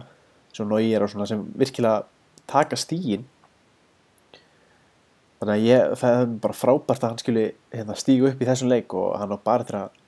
[0.57, 2.07] sem Nóir og svona sem virkilega
[2.49, 3.27] taka stígin
[5.41, 8.71] þannig að ég, það er bara frábært að hann skilji hérna, stígu upp í þessum
[8.73, 9.99] leik og hann á bara til að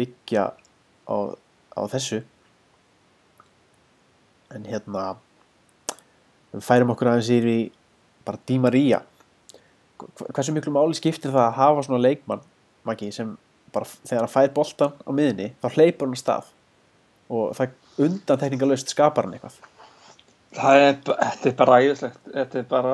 [0.00, 0.44] byggja
[1.06, 1.16] á,
[1.78, 2.22] á þessu.
[4.54, 5.04] En hérna
[6.54, 7.58] við færum okkur aðeins í
[8.26, 8.98] bara Di Maria.
[9.04, 9.13] hva-
[10.34, 12.42] hversu miklu máli skiptir það að hafa svona leikmann
[12.84, 13.36] Maggi, sem
[13.72, 16.50] bara þegar hann fær boltan á miðinni þá hleypur hann stað
[17.32, 19.62] og það undantekningalöst skapar hann eitthvað
[20.54, 22.18] Það er, þetta er bara æðislegt.
[22.30, 22.90] Þetta er bara,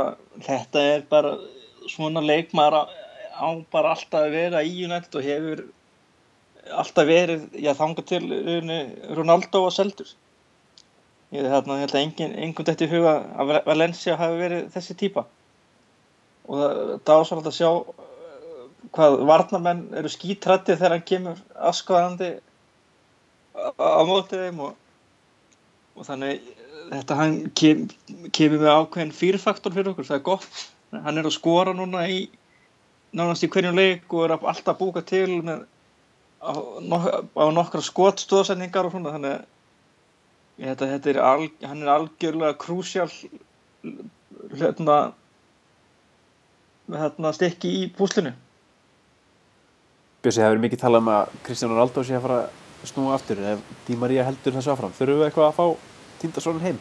[0.47, 1.33] þetta er bara
[1.93, 2.83] svona leikmaður á,
[3.37, 5.61] á bara alltaf að vera í United og hefur
[6.81, 8.23] alltaf verið, já þanga til
[9.19, 10.09] Ronaldo og Seldur.
[11.37, 15.27] Ég held að engin, engum þetta í huga að Val- Valencia hafi verið þessi típa.
[16.51, 18.65] Og það, var svolítið að sjá uh,
[18.97, 22.31] hvað varnamenn eru skítrættið þegar hann kemur askvaðandi
[23.55, 24.75] á, mótið þeim og,
[25.95, 26.51] og þannig
[26.91, 27.87] þetta hann kem,
[28.35, 30.65] kemur með ákveðin fyrfaktor fyrir okkur, það er gott.
[30.91, 32.25] Hann er að skora núna í
[33.15, 35.65] nánast í hverjum leik og er að alltaf búka til með
[36.43, 36.51] á,
[36.83, 39.49] nok á nokkra skotstóðsendingar og svona þannig að
[40.61, 43.09] að þetta er al, hann er algjörlega krúsjál
[44.61, 44.97] hérna
[46.99, 48.35] hérna stikki í púslinu
[50.21, 53.43] Bjössi, það hefur mikið talað um að Kristján Ronaldo sé að fara að snúa aftur
[53.55, 55.67] ef Di Maria heldur þessu áfram þurfum við eitthvað að fá
[56.21, 56.81] Tindarssonin heim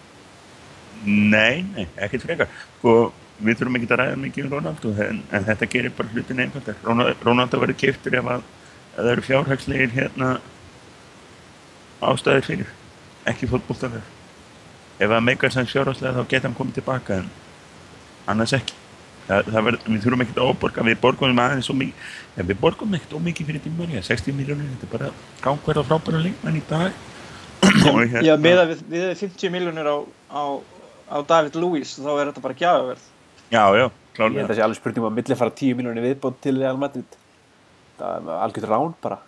[1.06, 2.50] Nei, nei, ekkert frekar.
[2.78, 2.94] Sko,
[3.40, 6.80] við þurfum ekki að ræða mikið um Ronaldo, en, en þetta gerir bara hlutin einfaldar.
[6.84, 8.48] Ronaldo, Ronaldo verður kiptur ef að,
[8.96, 10.32] að það eru fjárhagslegir hérna
[12.10, 12.74] ástæðir fyrir,
[13.32, 14.16] ekki fótboltaverð.
[15.00, 17.32] Ef að meikar sanns fjárhagslega þá geta hann komið tilbaka, en
[18.34, 18.79] annars ekki.
[19.30, 22.08] Það, það verð, við þurfum ekkert að óborga, við borgum aðeins svo mikið,
[22.50, 25.10] við borgum ekkert ómikið fyrir tímari, 60 miljónir, þetta er bara
[25.44, 26.98] gangverð og frábæra leikmann í dag.
[27.92, 29.98] Og hérna- Já, með að við, við 50 miljónir á,
[30.34, 30.44] á,
[31.14, 33.08] á David Lewis þá er þetta bara gjafaverð
[33.52, 34.40] Já, já, ég klálega.
[34.42, 37.18] held að sé alveg spurning um að milli fara 10 miljónir viðbót til Real Madrid
[38.00, 39.20] það er algjörð rán bara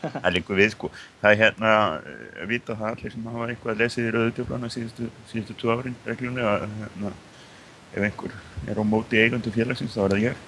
[0.00, 0.88] Það er líka við sko.
[1.20, 5.56] Það er hérna, uh, vita það allir sem hafa eitthvað lesið í rauðutjöflana síðustu, síðustu
[5.60, 6.54] tvo árin reglulega.
[6.54, 7.10] að, Hérna,
[7.94, 8.34] ef einhver
[8.68, 10.40] er á móti eigundu félagsins þá er það ég.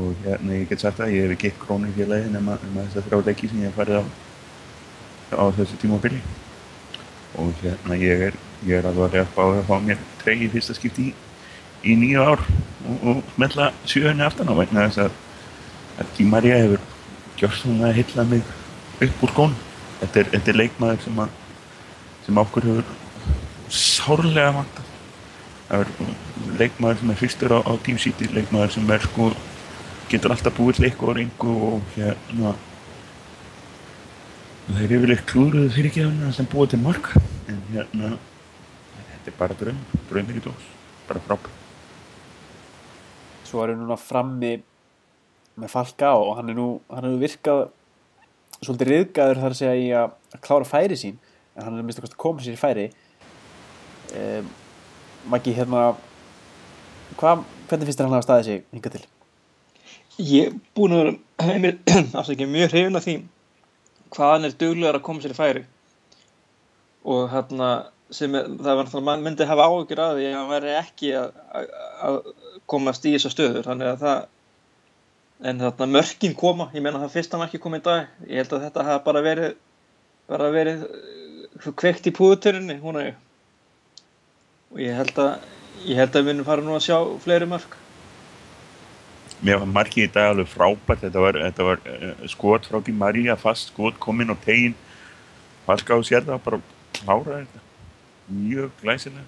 [0.00, 3.00] Og hérna ég get sagt að ég hef ekki eitt krónu í félagi nema, þess
[3.00, 4.04] að þrjá leiki sem ég hef farið á,
[5.36, 6.20] á þessu tímabili.
[7.40, 10.76] Og hérna ég er, ég er alveg að reyna að fá mér treyji í fyrsta
[10.78, 11.16] skipti í,
[11.90, 15.18] í nýju ár og, og smetla sjöunni aftan á vegna þess að,
[16.00, 16.86] að Di Maria hefur
[17.40, 18.54] gjör svona að hylla mig
[19.00, 19.58] upp úr skónum.
[20.00, 21.34] Þetta er, þetta er leikmaður sem, að,
[22.26, 22.94] sem okkur hefur
[23.70, 24.89] sárlega vantað.
[25.70, 29.28] Það er leikmaður sem er fyrstur á, á Team City, leikmaður sem er sko,
[30.10, 32.56] getur alltaf búið til eitthvað og reyngu og hérna
[34.70, 37.12] það er yfirleitt klúðruðu fyrirgeðuna sem búið til mark
[37.50, 38.10] en hérna
[38.96, 39.80] þetta er bara draum,
[40.10, 40.68] draumir í dós
[41.08, 41.50] bara frábært.
[43.44, 44.52] svo er hann núna frammi
[45.58, 47.68] með Falka og hann er nú hann er nú virkað
[48.60, 51.18] svolítið riðgæður þar að segja í að, að klára færi sín
[51.56, 52.86] en hann er mist að koma sér í færi
[54.14, 54.50] um,
[55.28, 55.90] Maggi hérna
[57.20, 59.02] hvað, hvernig finnst þér hann hafa staðið sig hingað til?
[60.20, 61.74] Ég er búin að vera
[62.22, 63.16] afsækja mjög hrifin af því
[64.10, 65.64] hvað hann er duglegar að koma sér í færi.
[67.06, 67.70] Og hérna
[68.10, 71.14] sem er, það var náttúrulega mann myndi hafa áhyggjur að því að hann væri ekki
[71.20, 71.70] að, að,
[72.08, 72.20] að
[72.70, 73.66] komast í þessar stöður.
[73.68, 74.28] Þannig að það
[75.40, 78.64] en þarna mörkin koma, ég meina það fyrsta marki kom í dag, ég held að
[78.66, 79.54] þetta hafa bara verið
[80.30, 83.14] bara verið uh, kveikt í púðuturinni, hún er
[84.70, 85.46] og ég held að
[85.86, 87.78] ég held að við munum fara nú að sjá fleiri mörk
[89.40, 92.92] Mér var markið í dag alveg frábært, þetta var, þetta var uh, skot frá Di
[92.92, 94.74] Maria, fast skot, kominn á tegin,
[95.64, 96.58] Falka á sér það, bara
[96.98, 97.60] klára þetta,
[98.36, 99.24] mjög glæsilega.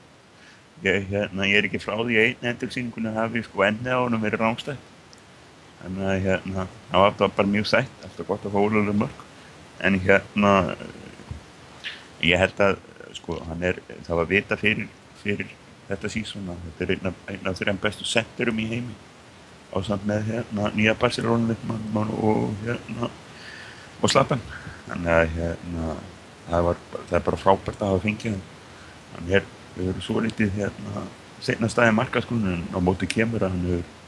[0.83, 4.43] Ég, hérna, ég er ekki frá því einn endursýningunni hafi sko ennið á honum verið
[4.43, 4.89] rámstætt.
[5.83, 9.23] Þannig að hérna, það var bara- mjög sætt, alltaf gott að fá ólulega mörg.
[9.81, 10.53] En hérna,
[12.21, 12.77] ég held að,
[13.17, 14.89] sko, hann er, það var vita fyrir,
[15.23, 15.55] fyrir
[15.89, 18.95] þetta sísón að þetta er einn af, af þeirra bestu senterum í heimi.
[19.73, 21.57] Ásamt með hérna nýja Barcelona
[22.19, 23.09] og hérna
[24.03, 24.43] og Slatan
[24.89, 25.97] þannig að hérna
[26.49, 29.33] það, var, það er bara frábært að hafa fengið hann.
[29.33, 31.07] Er, hefur svo litið hérna
[31.43, 34.01] seinna staði markaskunum á móti kemur að hann hefur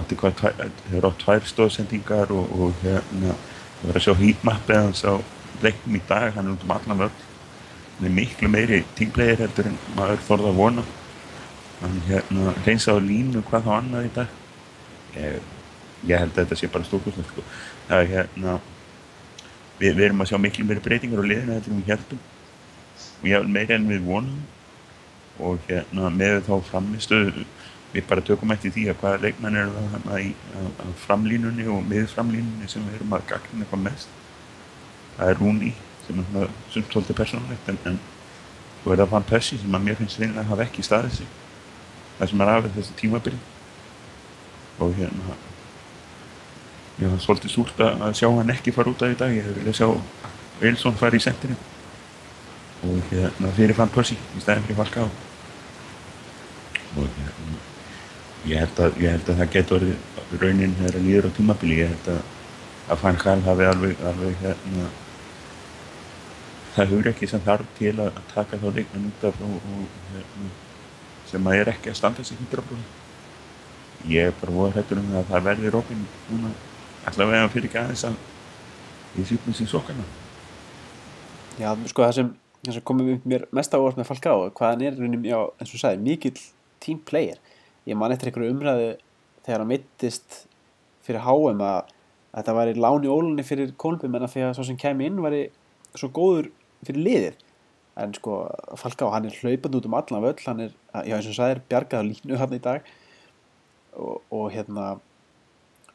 [0.00, 0.44] átti hvað
[0.90, 3.34] hefur átt tvær stóðsendingar og, og hérna
[3.80, 5.14] það var að sjá heatmappið hans á
[5.60, 7.24] leiknum í dag, hann er út um allan völd
[8.08, 10.84] er miklu meiri tímplegir heldur en maður þorða að vona.
[11.80, 14.36] Hann hérna reynsa á línu hvað þá annað í dag.
[15.16, 15.40] Ég,
[16.08, 17.44] ég held að þetta sé bara stórkostlegt sko.
[17.88, 18.58] það er hérna
[19.80, 22.20] við, við erum að sjá miklu meiri breytingar á liðinu heldur en við heldum
[23.20, 24.40] og ég vil meira en við vonum
[25.40, 27.44] og hérna með þá framistöðu
[27.90, 30.32] við bara tökum eftir því að hvaða leikmenn eru það hérna í
[31.04, 34.12] framlínunni og með framlínunni sem við erum að gagna eitthvað mest.
[35.16, 35.72] Það er Rúni
[36.10, 37.98] sem er svona svolítið persónulegt en, en
[38.82, 41.30] svo er það Van Persie sem að mér finnst reynilega að hafa ekki staðið sig.
[42.18, 43.40] Það sem er af þessu tímabili.
[44.80, 45.36] Og hérna
[47.00, 49.34] ég var svolítið súrt að að sjá hann ekki fara út af í dag.
[49.36, 49.88] Ég viljað sjá
[50.60, 51.58] Wilson fara í sendinu
[52.80, 55.08] og hérna fyrir fann Percy í stæðin fyrir Falcao.
[56.96, 57.58] Og hérna
[58.48, 59.88] ég held að, ég held að það getur
[60.40, 61.80] raunin þegar það líður á tímabili.
[61.82, 62.22] Ég held að
[62.90, 64.88] að Van Gaal hafi alveg, alveg hérna
[66.88, 70.50] það ekki sem þarf til að taka þá leikmenn út af og, og hérna,
[71.30, 75.28] sem að er ekki að standa sig 100% ég er bara voða hrættur um að
[75.28, 76.54] það verði Robin núna
[77.10, 78.18] allavega fyrir ekki aðeins að
[79.18, 80.06] ég sýpum sér sokkana
[81.60, 82.28] Já, sko það sem,
[82.64, 85.28] það sem komið upp mér mest á orð með Falcao, hvað hann er í rauninni,
[85.28, 86.38] já, eins og sagði, mikill
[86.80, 87.40] team player.
[87.88, 88.86] Ég man eftir einhverju umræðu
[89.44, 90.44] þegar hann mittist
[91.04, 91.90] fyrir HM að,
[92.30, 95.10] að þetta væri lán í ólunni fyrir Kolbum en að því að svo sem kemi
[95.10, 95.42] inn væri
[95.98, 96.50] svo góður
[96.86, 97.46] fyrir liðið.
[98.00, 98.40] En sko,
[98.80, 101.62] Falcao, hann er hlaupand út um allan völl, hann er, já, eins og þú sagðir,
[101.68, 102.90] bjargað línu hann í dag.
[103.98, 104.86] Og, og hérna,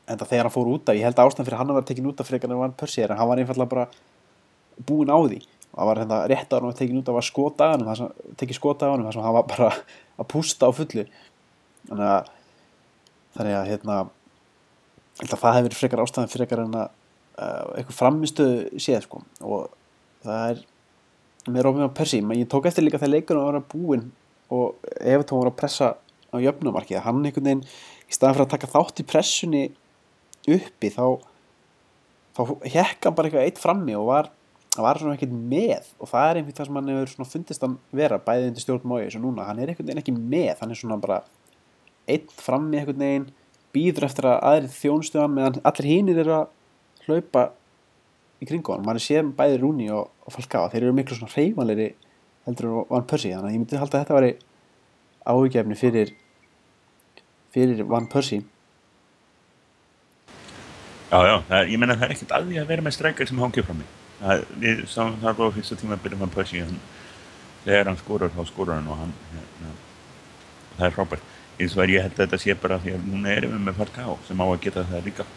[0.06, 1.90] en það þegar hann fór út af, ég held að ástæðan fyrir hann að vera
[1.90, 3.86] tekin út af frekar en hann er en hann var einfallega bara
[4.86, 5.40] búinn á því.
[5.72, 8.60] Og það var hérna rétt á hann og tekin út af að skota hann tekið
[8.60, 9.72] skota á hann þar sem hann var bara
[10.20, 11.08] að pústa á fullu.
[11.90, 12.30] Þannig að
[13.36, 13.98] þannig að hérna
[15.24, 16.88] að það hefur frekar ástæðan frekar en að
[17.40, 19.24] uh, eitthvað framistuðu séð sko.
[19.42, 19.68] Og
[20.26, 20.64] það er
[21.52, 24.08] með Rómi og Persi, ég tók eftir líka þegar leikunum var að búinn
[24.54, 25.92] og þú var að pressa
[26.34, 27.64] á jöfnumarkið hann einhvern veginn,
[28.10, 29.64] í staðan fyrir að taka þátt í pressunni
[30.56, 31.06] uppi þá
[32.36, 32.42] þá
[32.74, 34.32] hekka bara eitthvað eitt frammi og var
[34.76, 38.20] var svona ekkert með og það er einhvern það sem hann hefur fundist hann vera
[38.20, 40.80] bæðið undir stjórn mói eins og núna, hann er einhvern veginn ekki með hann er
[40.80, 41.22] svona bara
[42.12, 43.30] einn frammi einhvern veginn,
[43.76, 46.52] býður eftir að aðrið þjónstuðan meðan allir hínir eru að
[47.06, 47.46] hlaupa
[48.42, 51.34] í kringu hann, mann er séð bæðið Rúni og, og Falcao, þeir eru miklu svona
[51.36, 51.92] reymanleiri
[52.46, 54.34] heldur en Van Persie, þannig að ég myndi halda að þetta væri
[55.26, 56.12] áhugjefni fyrir
[57.56, 58.44] fyrir Van Persie
[61.06, 63.38] Já, já, það, ég menna það er ekkert að því að vera með streikar sem
[63.40, 63.90] hangið frá mig.
[64.18, 66.80] Það, við, það, það var fyrsta tíma að byrja með Percy, hann,
[67.66, 69.74] þegar hann skorar þá skorar hann og hann, hérna,
[70.80, 71.30] það er frábært.
[71.56, 73.78] Eins og er ég held að þetta sé bara því að núna erum við með
[73.80, 75.28] Falcao sem á að geta það líka.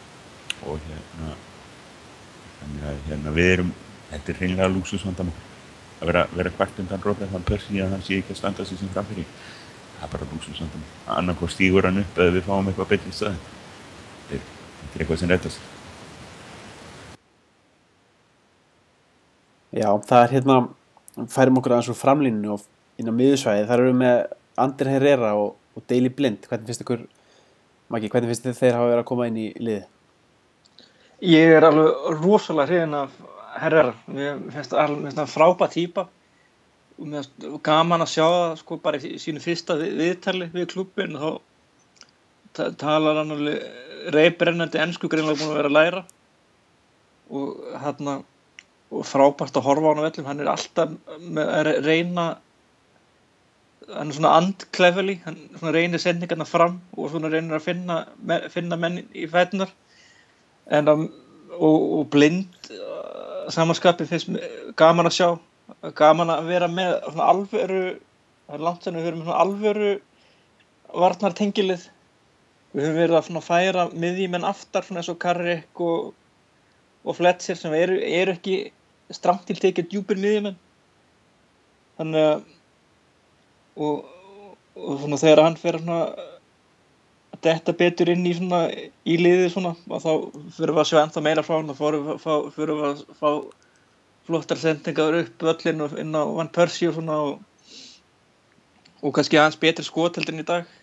[0.65, 1.37] Og hérna,
[2.63, 3.73] þannig að hérna, við erum,
[4.11, 5.47] þetta er hreinlega lúksusvandamál.
[5.99, 8.79] Að vera, vera hvert undan Robert Van Persie að hann sé ekki að standa sig
[8.79, 9.27] sem framfyrir.
[9.99, 10.93] Það er bara lúksusvandamál.
[11.17, 13.43] Annarkoð stígur hann upp eða við fáum eitthvað betri í staðin.
[14.29, 14.47] Þetta er
[14.79, 15.67] þetta er eitthvað sem rettast.
[19.79, 20.59] Já, það er hérna
[21.29, 22.65] færum okkur aðeins úr framlíninu og
[22.99, 24.19] inn á miðusvæði, þar eru við með
[24.59, 27.05] Ander Herrera og, og Daily Blind hvernig finnst ykkur,
[27.93, 29.85] Maggi, hvernig finnst þið þeir hafa verið að koma inn í liði?
[31.19, 33.15] Ég er alveg rosalega hrifin af
[33.59, 39.01] Herrera mér finnst það frábært týpa og mér finnst gaman að sjá það sko bara
[39.03, 41.41] í sínu fyrsta við, viðtali við klubbin og
[42.55, 46.05] þá talar hann alveg reybrennandi ennsku greinlega búin að vera að læra.
[47.35, 48.15] Og hérna
[48.89, 50.29] og frábært að horfa á hann á vellum.
[50.31, 52.29] Hann er alltaf með að reyna
[53.89, 58.01] hann er svona andklefeli hann reynir sendingarna fram og svona reynir að finna,
[58.53, 59.75] finna menn í fætunar
[60.75, 61.05] en að,
[61.59, 62.71] og, og blind
[63.53, 64.33] samanskapið finnst
[64.77, 65.29] gaman að sjá
[65.97, 67.83] gaman að vera með svona alvöru
[68.49, 69.91] það er langt sem við með svona alvöru
[70.89, 71.83] varnartengilið.
[72.73, 76.15] Við höfum verið að færa miðjumenn aftar svona eins og Karrik og,
[77.05, 78.59] og Fletcher sem eru, eru ekki
[79.13, 80.57] stramt til tekið djúpir miðjumenn.
[81.99, 82.47] Þannig að
[83.79, 84.09] og,
[84.75, 86.01] og svona þegar hann fer svona
[87.45, 90.11] detta betur inn í svona í liðið svona og þá
[90.57, 93.31] fyrir við að sjá ennþá meira frá hann þá fyrir við að fá
[94.29, 97.39] flottar sendingar upp öllin og inn á Van Persie og svona og,
[99.01, 100.75] og kannski aðeins betri skot heldur en í dag.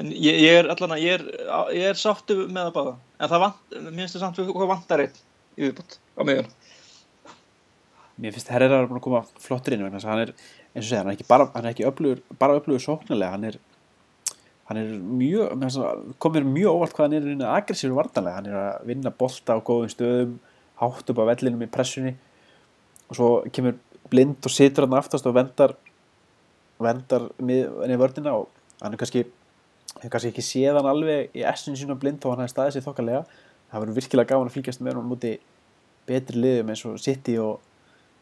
[0.00, 1.26] En ég, ég er allan að ég er,
[1.76, 2.94] ég er sáttu með það báða.
[3.20, 5.20] En það vant, mér finnst það samt hvað vantar einn
[5.54, 6.48] í viðbútt á miðjum
[8.14, 10.32] Mér finnst Herrera að koma flottur inn vegna þess að hann er,
[10.70, 13.56] eins og segja, hann er ekki bara, er bara öflugur sóknarlega, hann er
[14.68, 15.64] hann er mjög,
[16.22, 19.92] komir mjög óvart hvað hann er aggressífur vartanlega, hann er að vinna bolta á góðum
[19.92, 20.36] stöðum,
[20.80, 22.14] hátt upp á vellinum í pressunni.
[23.10, 23.76] Og svo kemur
[24.10, 25.76] blind og situr hann aftast og vendar
[26.82, 28.48] vendar niður vördina og
[28.82, 29.24] hann er kannski
[29.94, 32.76] hefur kannski ekki séð hann alveg í essinu sín og blind og hann hefði staðið
[32.76, 33.24] sér þokkalega.
[33.70, 35.34] Það verður virkilega gáðan að fylgjast með hann múti
[36.08, 37.60] betri liðum eins og City og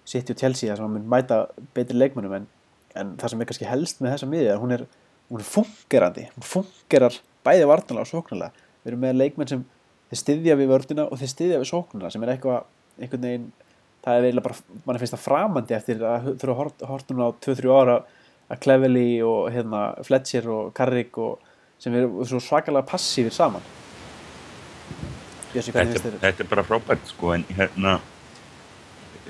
[0.09, 1.41] City og Chelsea þar sem hann mun mæta
[1.77, 2.51] betri leikmennum en,
[2.99, 4.85] en það sem er kannski helst með þessa miði hún er,
[5.33, 7.17] hún er fungerandi hún fungerar
[7.47, 8.53] bæði vartanlega og sóknarlega.
[8.83, 9.65] Við erum með leikmenn sem
[10.11, 12.67] þeir styðja við vördina og þeir styðja við sóknarlega sem er eitthvað,
[13.01, 13.47] einhvern veginn
[14.03, 17.29] það er eiginlega bara, mann finnst það framandi eftir að þurfa að horta hún á
[17.47, 17.97] 2-3 ára
[18.53, 21.53] að Cleverly og hérna, Fletcher og Carrick og
[21.83, 23.65] sem er svo svakalega passífir saman.
[25.53, 26.45] Hvernig þetta, þér þetta?
[26.45, 27.99] er bara frábært sko en hérna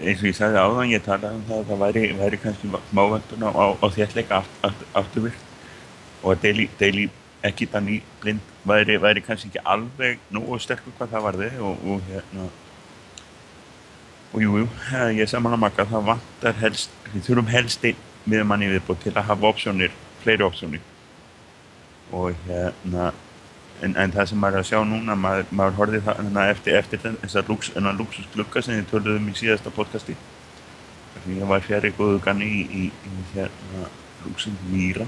[0.01, 3.45] eins og ég sagði áðan ég talaði um það að það væri, væri kannski smávöndun
[3.45, 5.52] á, á, á þéttleika aft, aft, afturvirk
[6.23, 7.09] og að Daily, Daily
[7.43, 12.05] ekki þannig blind væri, væri kannski ekki alveg nógu sterkur hvað það varði og, og
[12.09, 12.47] hérna
[14.33, 14.69] og jú, jú,
[15.13, 17.85] ég er saman að makka það vantar helst, við þurfum helst
[18.25, 19.93] miðjumann í viðbútt til að hafa opsjónir
[20.23, 20.83] fleiri opsjónir.
[22.13, 23.11] Og hérna
[23.83, 26.77] en, en það sem maður er að sjá núna maður, maður horfið það hérna, eftir,
[26.79, 30.17] eftir þessar lúks, lúksusglugga sem við töluðum í síðasta podcasti.
[31.23, 33.91] Því ég var fjari góðu ganni í, í, í hérna
[34.23, 35.07] lúksin Mýra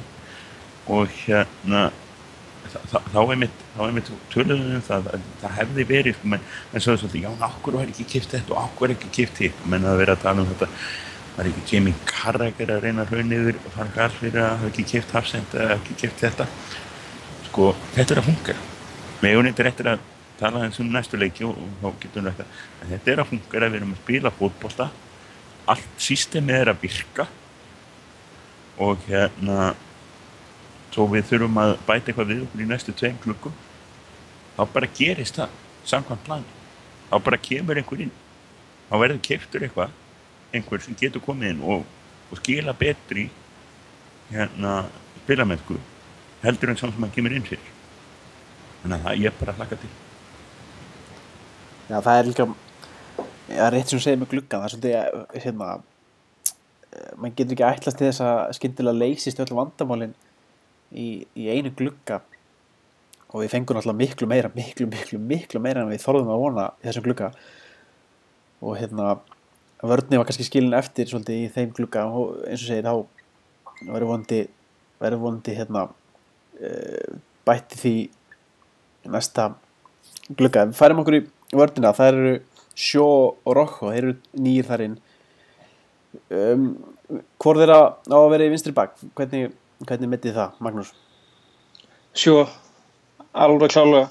[0.92, 1.88] og hérna
[2.74, 3.64] þá er mitt,
[3.94, 8.06] mitt töluðum um það að það hefði verið menn, svo svolítið, já, okkur var ekki
[8.14, 9.66] kipt þetta og okkur var ekki kipt hitt?
[9.70, 10.70] Menn að vera að tala um þetta
[11.36, 15.14] var ekki Jamie Carragher að reyna rauniður og fara gall fyrir að hafa ekki kipt
[15.14, 16.48] Hafsend eða ekki kipt þetta?
[17.48, 18.58] Sko, þetta er að funka.
[19.22, 20.04] Með unnitur eftir að
[20.40, 22.46] tala eins um næstu leiki og, þá getum við þetta
[22.80, 24.90] en þetta er að funka að við erum að spila fótbosta
[25.70, 27.26] allt sístemið er að virka.
[28.84, 29.72] Og hérna
[30.94, 33.54] svo við þurfum að bæta eitthvað við okkur í næstu tveim klukkum
[34.54, 36.52] þá bara gerist það samkvæmt plani.
[37.10, 38.12] Þá bara kemur einhver inn.
[38.88, 39.96] Þá verður keftur eitthvað
[40.54, 41.82] einhver sem getur komið inn og,
[42.30, 43.26] og skila betri
[44.30, 44.84] hérna
[45.24, 45.78] spilamennsku
[46.44, 47.72] heldur en samt sem hann kemur inn fyrir.
[48.82, 49.90] Þannig að það ég bara hlaka til.
[51.88, 52.46] Já það er líka
[53.48, 55.72] já, rétt sem þú segir með glugga það er svolítið hérna
[57.18, 60.14] maður getur ekki ætlast til þess að skyndilega leysist öll vandamálin
[60.94, 62.20] í, í einu glugga.
[63.34, 66.66] Og við fengum alltaf miklu meira miklu miklu miklu meira en við þorðum að vona
[66.78, 67.30] í þessum glugga.
[68.64, 69.16] Og hérna
[69.84, 72.06] vörðni var kannski skilin eftir svolítið í þeim glugga.
[72.06, 74.40] Og eins og segir þá verður vondi
[75.02, 77.14] verður vondi hérna uh,
[77.44, 77.94] bætti því
[79.10, 79.50] næsta
[80.38, 80.68] glugga.
[80.70, 81.24] Við færum okkur í
[81.54, 82.36] vörðina það eru
[82.74, 84.14] sjó og rokko þeir eru
[84.46, 84.96] nýjir þar inn.
[86.30, 86.66] Um,
[87.42, 88.94] hvort þeirra á að vera í vinstri bak?
[89.18, 89.54] Hvernig,
[89.88, 90.92] hvernig mittið það Magnús?
[92.14, 92.44] Sjó
[93.32, 94.08] alveg klálega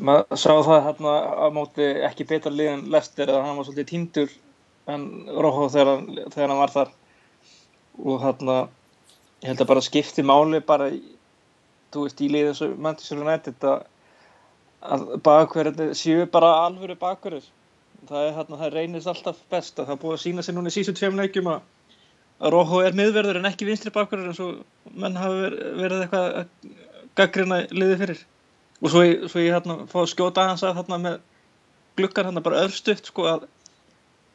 [0.00, 3.90] maður sá það hérna á móti ekki betra lið en Lester eða hann var svolítið
[3.90, 4.34] týndur
[4.90, 6.92] en Róhó þegar, þegar hann var þar.
[8.00, 8.56] Og hérna
[9.42, 10.90] ég held að bara skipti máli bara
[11.90, 13.82] þú veist í liðið þessu Manchester United að,
[14.80, 17.46] að bakverðin séu bara alvöru bakverður
[18.08, 20.76] það er hérna það reynist alltaf best að það búið að sína sér núna í
[20.76, 21.79] sísu tveim leikjum að, að
[22.40, 26.70] Róhó er miðverður en ekki vinstri bakverður eins og menn hafa verið, eitthvað að
[27.18, 28.22] gaggrina liðið fyrir.
[28.80, 31.18] Og svo ég, svo ég hérna fá að skjóta hans að hérna með
[32.00, 33.44] glukkar hérna bara öðstuft sko að,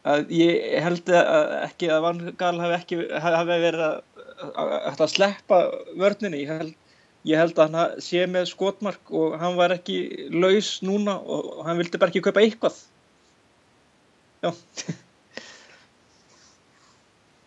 [0.06, 3.96] að ég held að ekki að Van Gaal hafi ekki hafi verið að,
[4.52, 5.62] að, að sleppa
[5.98, 6.76] vörninni, ég held,
[7.26, 11.82] ég held að hann sé með skotmark og hann var ekki laus núna og hann
[11.82, 12.78] vildi bara ekki kaupa eitthvað.
[14.46, 14.54] Já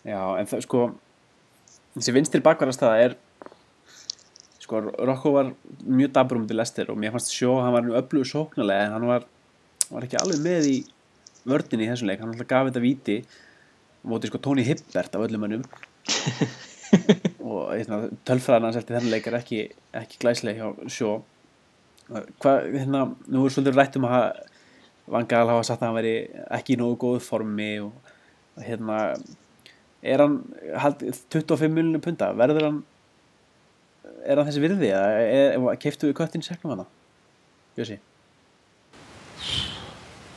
[0.09, 0.85] Já, en það sko
[1.97, 3.17] þessi vinstri bakvarastæða er
[4.63, 5.51] sko, Rokko var
[5.85, 9.09] mjög dabur um til Lester og mér fannst sjó hann var öflugur sóknarlega en hann
[9.11, 9.27] var,
[9.91, 10.79] var ekki alveg með í
[11.49, 13.19] vördinni í þessum leik, hann alltaf gaf þetta víti
[14.03, 15.65] og móti sko Tóni Hibbert af öllum mönnum.
[17.49, 19.59] Og hérna, tölfræðan hans eftir þennan leik er ekki,
[19.97, 21.19] ekki glæsleg hjá sjó
[22.09, 24.31] hvað, hérna, nú er svolítið rætt um að
[25.09, 26.15] Vangal hafa sagt að hann veri
[26.53, 28.99] ekki í nógu góðu formi og hérna
[30.03, 30.39] er hann
[30.79, 32.79] hald, 25 miljonum punta, verður hann
[34.25, 34.93] er hann þessi virði?
[34.93, 36.87] Eða keiftu við köttin í segnum hana?
[37.77, 37.99] Bjössi?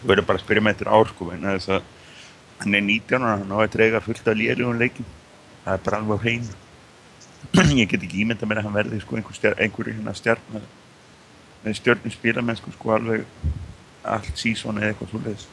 [0.01, 1.89] Verður bara að spyrja með þetta ár sko en þess að
[2.61, 5.07] hann er 19 og hann á að treyga fullt af lélugum leikin
[5.63, 6.51] það er bara alveg hrein
[7.81, 10.61] ég get ekki ímynda mér að hann verði sko einhver, stjár, einhver hérna stjárn
[11.61, 13.25] með stjórnum spílamennsku sko alveg
[14.01, 15.47] allt sísón eða eitthvað svoleiðis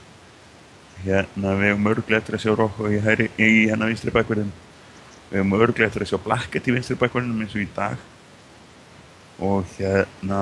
[1.04, 4.52] hérna við hefum örglega eftir að sjá Rokko í, í hérna vinstri bakverðin
[5.28, 8.06] við hefum örglega eftir að sjá Blackett í vinstri bakverðinum eins og í dag.
[9.44, 10.40] Og hérna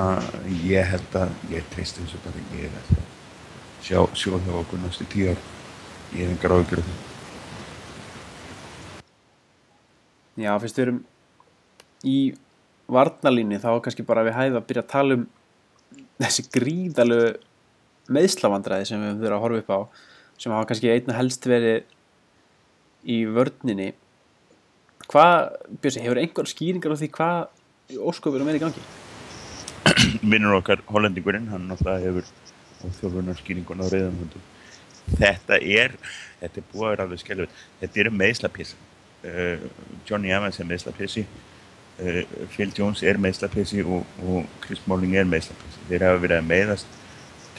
[0.64, 3.02] ég held að ég treyst þessu bara ég er að
[3.84, 5.42] sjá, sjá hjá okkur næstu tíu ár.
[6.14, 6.96] Ég hef engar því.
[10.36, 11.02] Já, fyrst við erum
[12.06, 12.18] í
[12.92, 15.26] varnalínu þá kannski bara við hæðum að byrja að tala um
[16.22, 17.40] þessi gríðalög
[18.12, 19.80] meðslavandræði sem við höfum verið að horfa upp á
[20.36, 21.84] sem hafa kannski einna helst verið
[23.06, 23.92] í vörninni.
[25.06, 28.82] Hvað, Björsi, hefur einhver skýringar á því hvað ósköpurum er í gangi?
[30.32, 32.30] vinnur okkar hollendingurinn, hann náttúrulega hefur
[33.00, 34.52] þjálfunar skýringun á reyðanhundum
[35.06, 35.94] þetta er
[36.40, 38.78] þetta er búið að vera alveg skellur þetta eru meðslapísa
[39.30, 39.68] uh,
[40.08, 41.22] Johnny Evans er meðslapísi
[42.02, 42.22] uh,
[42.52, 45.84] Phil Jones er meðslapissi og, og Chris Smalling er meðslapissi.
[45.90, 46.98] Þeir hafa verið að meðast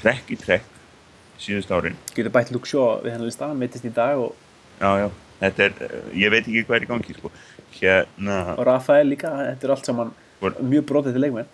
[0.02, 0.77] trekk í trekk
[1.42, 1.96] síðust árin.
[2.16, 4.36] Getur bætt Shaw við hennar lista, hann mittist í dag og,
[4.78, 5.08] Já, já,
[5.42, 7.32] þetta er, uh, ég veit ekki hvað er í gangi, sko.
[7.78, 10.12] Hérna, og Rafael líka, þetta er allt saman
[10.42, 11.48] Hvor- mjög brotið til leikmenn.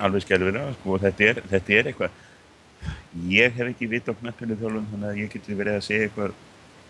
[0.00, 2.10] alveg skelfilega, sko, þetta er, þetta er eitthvað,
[3.28, 6.32] ég hef ekki vit á knappinu þjálfum, þannig að ég geti verið að segja eitthvað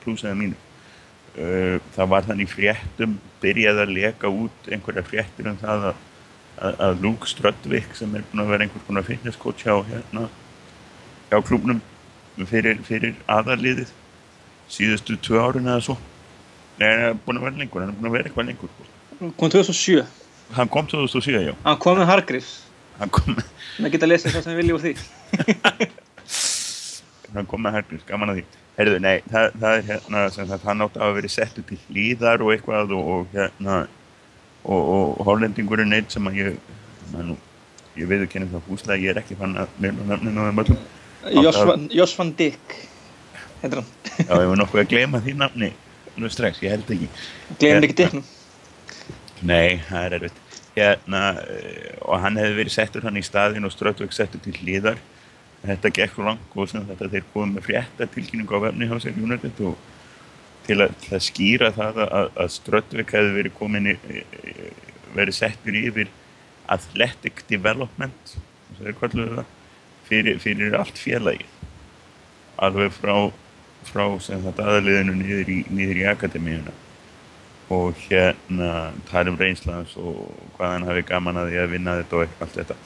[0.05, 0.57] plús eða mínu.
[1.35, 5.97] Uh, það var þannig fréttum, byrjaði að leka út einhverja fréttir um það að,
[6.63, 10.29] að, að Luke Ströldvik sem er búin að vera einhvers konar fitnesskóts hjá, hérna,
[11.31, 11.83] hjá klubnum
[12.51, 13.93] fyrir, fyrir aðarliðið
[14.75, 15.97] síðustu tvö árin eða svo.
[16.81, 18.71] Nei, hann er búin að vera lengur, hann er búin að vera eitthvað lengur.
[19.39, 20.05] kom 2007
[20.55, 21.55] Hann kom 2007, já.
[21.65, 22.51] hann kom með Hargreaves
[22.99, 23.47] Hann kom með
[23.79, 24.93] það geta lesið það sem vilja úr því
[27.35, 30.65] hann kom með Hergríms, gaman að því Herðu, nei, það, það er hérna sem sagt,
[30.67, 33.77] hann átti að hafa verið sett upp í hlýðar og eitthvað og, og hérna
[34.65, 36.57] og, og hollendingurinn einn sem að ég
[37.15, 37.37] nú,
[37.99, 40.63] ég veit ekki henni það húslega ég er ekki fann að meina nafninu á þeim
[40.65, 40.81] öllum
[41.33, 42.77] Joss van, Dijk
[43.63, 43.91] heitir hann.
[44.19, 45.71] Já, ég var nokkuð að gleyma því nafni
[46.21, 47.09] nú strax, ég held ekki.
[47.59, 48.27] Glemir ekki Dicknum
[49.45, 50.41] Nei, það er erfitt.
[50.75, 54.99] Hérna, eh, og hann hefði verið settur hann í staðin og Strötvik settur til hlýðar
[55.65, 59.77] þetta gekk langt og þetta þeir komið með frétta tilkynningu á vefni og
[60.65, 63.97] til að, að skýra það að, að Strötvik hefði verið komin í,
[65.15, 66.11] verið settur yfir
[66.73, 68.37] athletic development
[68.79, 69.54] það er kalluðu það
[70.09, 71.49] fyrir, fyrir allt félagi
[72.57, 73.15] alveg frá,
[73.89, 76.75] frá aðaliðinu niður í, í akademíuna.
[77.73, 82.19] Og hérna tala um reynslans og hvað hann hafi gaman að því að vinna þetta
[82.19, 82.77] og allt þetta.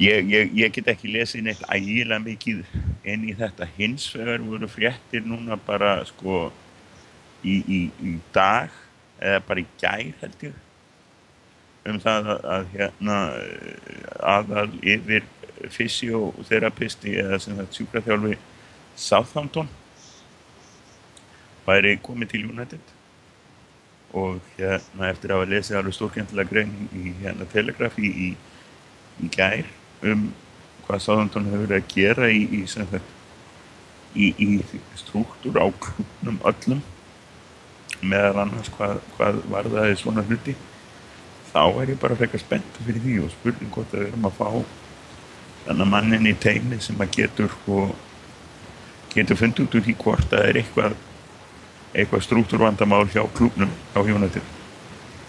[0.00, 2.62] Ég, ég, ég get ekki lesið neitt ægilega mikið
[3.08, 3.68] inn í þetta.
[3.76, 6.46] Hins vegar voru fréttir núna bara sko
[7.42, 8.72] í, í, í dag
[9.22, 10.60] eða bara í gær held ég
[11.90, 13.16] um það að, að hérna
[14.32, 15.24] aðal yfir
[15.70, 18.38] fysioterapisti eða sem það sjúkraþjálfi
[18.98, 19.70] Southampton
[21.66, 22.92] væri komið til United.
[24.12, 29.68] Og hérna eftir að hafa lesið alveg stórkjöndilega grein í hérna Telegraph í, í, gær
[30.02, 30.28] um
[30.86, 32.42] hvað Southampton hefur verið að gera í,
[34.12, 34.50] í, í,
[35.00, 36.82] struktúr á klubnum öllum
[38.02, 40.56] meðal annars hvað, hvað var það svona hluti
[41.52, 44.38] þá er ég bara frekar spennt fyrir því og spurning hvort að við erum að
[44.40, 44.48] fá
[45.66, 47.86] þannig mannin í teimi sem að getur sko,
[49.14, 50.96] getur fundið út úr því hvort það er eitthvað
[51.92, 54.42] eitthvað struktúrvandamál hjá klubnum á United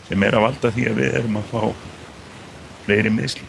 [0.08, 1.62] sem er að valda því að við erum að fá
[2.86, 3.48] fleiri miðsli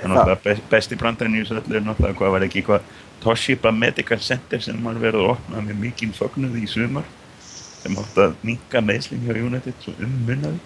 [0.00, 2.88] þannig að best, besti brandarinn í þessu öllu er náttúrulega hvað var ekki eitthvað
[3.24, 7.06] Toshiba Medical Center sem var verið að opna með mikinn fögnuði í sumar
[7.84, 10.60] sem átt að minka meðslinn hjá United svo ummunnaði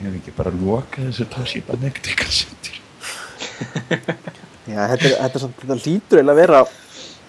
[0.00, 2.80] ég hef ekki bara lokað þessu Toshiba Medical Center
[4.66, 6.62] Já, þetta er, þetta er svona, þetta lítur eiginlega að vera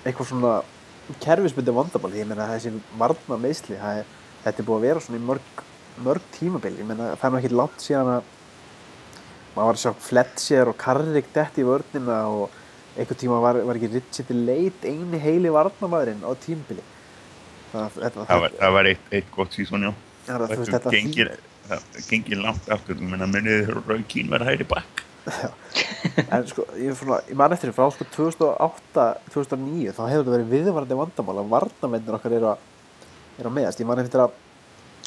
[0.07, 0.53] eitthvað svona
[1.23, 3.77] kerfisbyndi vandamál, ég meina þessi varna meðsli,
[4.43, 5.61] þetta er búið að vera svona í mörg,
[6.05, 8.33] mörg tímabil, ég meina það er ekki langt síðan að
[9.53, 12.57] maður var að sjá Fletcher og Carrick dett í vörnina og
[12.97, 16.85] einhvern tíma var, var ekki Richard Leit eini heili varnamæðurinn á tímabili.
[17.71, 19.91] Það, það var, það var eitt, eitt gott síðan já.
[21.67, 23.01] Það, gengir, langt aftur.
[23.01, 25.06] Þegar Raukín var hægri bakk
[26.31, 30.51] en sko, ég, svona, ég man eftir því frá sko 2008-2009 þá hefur þetta verið
[30.53, 32.61] viðvarandi vandamál að varnamennir okkar eru að,
[33.39, 34.31] eru að meðast ég man eftir að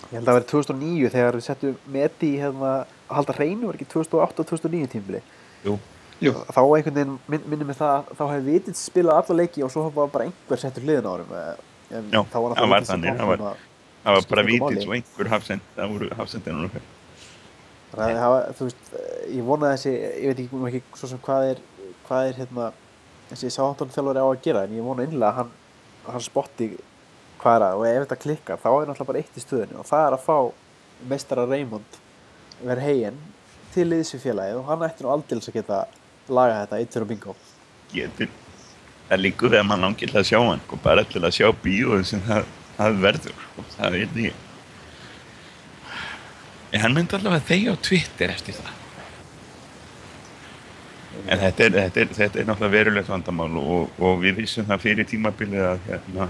[0.01, 2.71] ég held að það verið 2009 þegar við settum meti í hérna,
[3.09, 5.23] að halda hreinu var ekki 2008-2009 tímbili
[5.67, 5.75] Jú.
[6.21, 6.35] Jú.
[6.53, 9.71] þá einhvern veginn minn, minnum við það að þá hefði vitið spilað alla leiki og
[9.73, 13.67] svo var bara einhver settur liðin árum en Já, þá var það var það var-
[14.05, 16.85] það var bara vitið svo einhver hafsend það voru hafsendinu okkar
[17.91, 18.93] Að hafa, þú veist,
[19.35, 21.63] ég vona þessi, ég veit ekki, ekki svo sem hvað er,
[22.07, 22.69] hvað er hérna,
[23.33, 25.51] þessi sáhattan þjálfari á að gera, en ég vona einlega að hann,
[26.07, 26.71] hann spotti
[27.41, 29.89] hvað er að, og ef þetta klikkar, þá er náttúrulega bara eitt í stöðinu og
[29.89, 30.37] það er að fá
[31.11, 31.99] meistara Raymond
[32.61, 33.19] verið hegin
[33.75, 35.81] til liðs við félagið og hann ætti nú aldils að geta
[36.31, 37.37] laga þetta eitt fyrir bingo.
[39.09, 42.07] það líkur við að mann til að sjá hann og bara til að sjá bíóið
[42.13, 44.50] sem það, það verður og það veit ég
[46.71, 48.77] en hann myndi allavega þegja á Twitter eftir það.
[51.27, 54.87] En þetta er, þetta er, þetta er náttúrulega verulegt vandamál og, og við vissum það
[54.87, 56.29] fyrir tímabilið að hérna,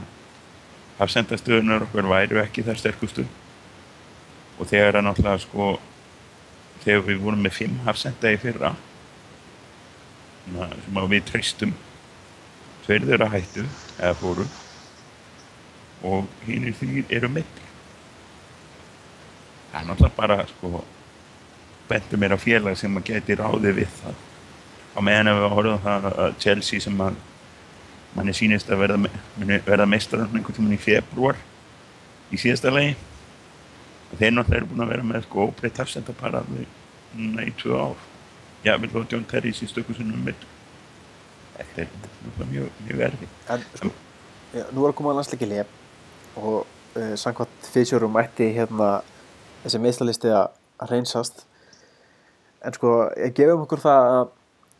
[0.98, 3.26] hafsendastöðunar okkar væru ekki þar sterkustu.
[4.58, 5.70] Og þegar að náttúrulega sko
[6.84, 8.74] þegar við vorum með fimm hafsenda í fyrra
[10.54, 11.74] na, sem að við treystum
[12.86, 13.64] tveir þeirra hættu
[13.98, 14.46] eða fóru
[16.10, 17.69] og hinnir þrýr eru meittir
[19.70, 20.84] það er náttúrulega bara sko
[21.90, 24.18] bentur mér á félag sem að geti ráði við það.
[24.94, 27.18] Á meðan ef við horfum það að Chelsea sem að
[28.16, 29.10] manni sýnist að verða,
[29.66, 31.38] verða meistar einhvern tímann í februar
[32.30, 32.96] í síðasta lagi
[34.10, 36.66] og þeir náttúrulega eru búin að vera með sko óbreytt afsenda bara við
[37.18, 38.08] núna í tvö ár.
[38.64, 40.42] Já, við lóðum John Terry í stöku sinnum mitt.
[41.56, 43.90] Þetta er náttúrulega mjög, mjög erfi En sko,
[44.54, 45.62] já, nú er að koma að landsleikili
[46.40, 48.90] og uh, samkvæmt fysjórum ætti hérna
[49.64, 51.44] þessi meðslalisti að reynsast
[52.64, 54.32] en sko, ég gefum okkur það að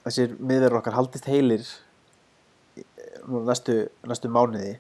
[0.07, 1.64] þessir miðverður okkar haldist heilir
[3.49, 3.76] næstu,
[4.09, 4.76] næstu mánuði.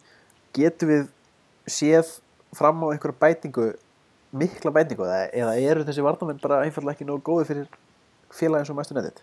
[0.56, 1.04] Getum við
[1.70, 2.16] séð
[2.56, 3.70] fram á einhverja bætingu
[4.30, 7.78] mikla bætingu eða, eða eru þessi varnamenn bara einfallega ekki nógu góði fyrir
[8.34, 9.22] félagin sem mæstu neðið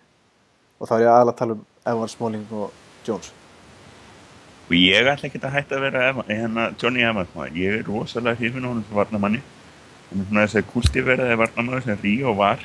[0.78, 3.30] og þá er ég aðalega að tala um Evan Smalling og Jones.
[4.68, 7.54] Og ég ætla ekki að hætta að vera Eva, hérna Johnny maður.
[7.56, 9.57] ég er rosalega hrifin á honum sem varnamanni hann
[10.12, 12.64] svona þess að kultiveraði varnamanni sem Ríó var.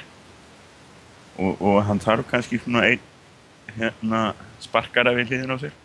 [1.41, 3.07] Og, og hann þarf kannski svona einn
[3.77, 4.25] hérna
[4.63, 5.77] sparkara við hliðin á sér.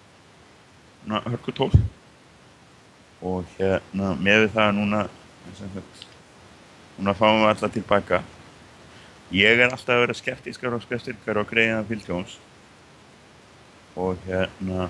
[1.04, 1.72] Svona hörkutól.
[3.26, 5.06] Og hérna með það núna
[6.98, 8.20] núna fáum við alla tilbaka
[9.32, 12.36] ég er alltaf að vera skeptískar og skeptískar og greiða Phil Jones
[13.96, 14.90] og hérna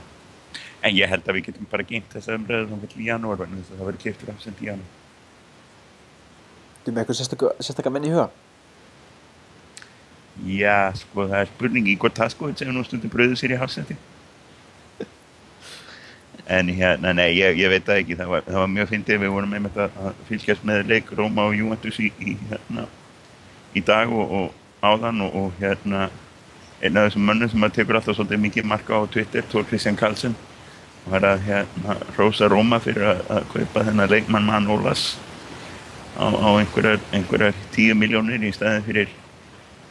[0.85, 3.79] En ég held að við getum bara gengt þessa umræðu þá í janúar þess að
[3.79, 4.96] það verður kiptur afsend í janúar.
[6.87, 8.29] Þú með eitthvað sérstakka menn í huga?
[10.47, 13.97] Já, sko, það er spurning Ígor Taskovits hefur nú stundum bröðið sér í hafsendi.
[16.47, 19.35] En hérna, nei, ég, ég veit það ekki, það var, það var mjög fyndið, við
[19.35, 22.87] vorum einmitt að fylgjast með leik Róma og Juventus í, í, hérna,
[23.75, 26.07] í dag og, og áðan og, og hérna,
[26.79, 29.99] einn af þessum mönnum sem maður tekur alltaf svolítið mikið marka á Twitter, Tór Kristján
[29.99, 30.39] Karlsson,
[31.11, 35.09] var að hérna, rósa Róma fyrir að, að kaupa þennan leikmann Manolas
[36.17, 39.09] á, á einhverjar, einhverjar 10 miljónir í staðin fyrir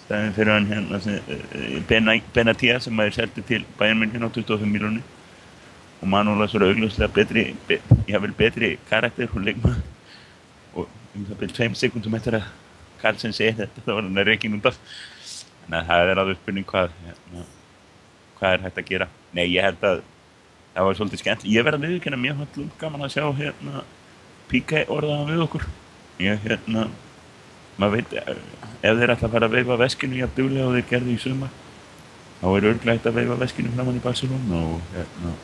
[0.05, 5.03] staðin fyrir hann hérna eh, Bena- Benatia sem maður seldi til München á 25 miljónir
[6.03, 9.83] og Manolas var augljóslega betri be, jável betri karakter og leikmann
[10.75, 12.51] og um það byrjum tveim sekundum eftir að
[13.01, 14.77] Karlsson segi þetta þá var hann að reygin út af.
[15.67, 17.47] Þannig að það er alveg spurning hvað hérna,
[18.39, 19.09] hvað er hægt að gera?
[19.37, 20.03] Nei ég held að
[20.75, 21.49] það var svolítið skemmt.
[21.49, 23.85] Ég verði að viðkynna mjög hallum gaman að sjá hérna
[24.47, 25.67] Píkæ orðaðan við okkur
[26.23, 26.87] ég hérna
[27.77, 28.33] maður veit eh,
[28.83, 31.55] ef þeir ætla að fara að veifa veskinu jafn duglega og þeir gerðu í sumar
[32.41, 35.35] þá er örglægt að veifa veskinu framann í Barcelona og hérna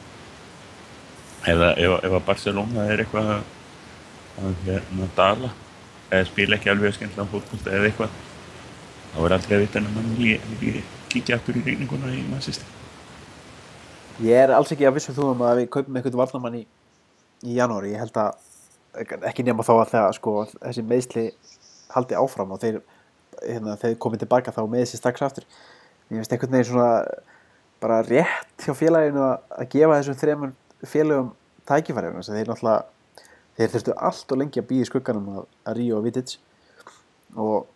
[1.52, 5.54] eða ef, ef að Barcelona er eitthvað að, hérna dala
[6.10, 8.20] eða spila ekki alveg skemmtilega fótbolta eða eitthvað
[9.12, 12.78] þá er aldrei að vita en að mann kíkja aftur í reyninguna í Manchester
[14.20, 16.62] Ég er alls ekki að vissum þú um að við kaupum eitthvað varnamann í,
[17.48, 17.94] í janúari.
[17.94, 18.34] Ég held að
[19.00, 21.26] ekki nema þá að það, sko, þessi meðsli
[21.92, 22.80] haldi áfram og þeir,
[23.40, 25.46] hérna, þeir komið tilbaka þá með þessi strax aftur.
[26.10, 26.90] Ég finnst einhvern veginn svona
[27.82, 30.54] bara rétt hjá félaginu að, gefa þessum þremur
[30.86, 31.32] félagum
[31.68, 32.14] tækifæri.
[32.28, 33.28] Þeir náttúrulega,
[33.58, 36.36] þeir þurftu allt og lengi að býða í skugganum að, að Ríó og Vidic
[37.32, 37.70] og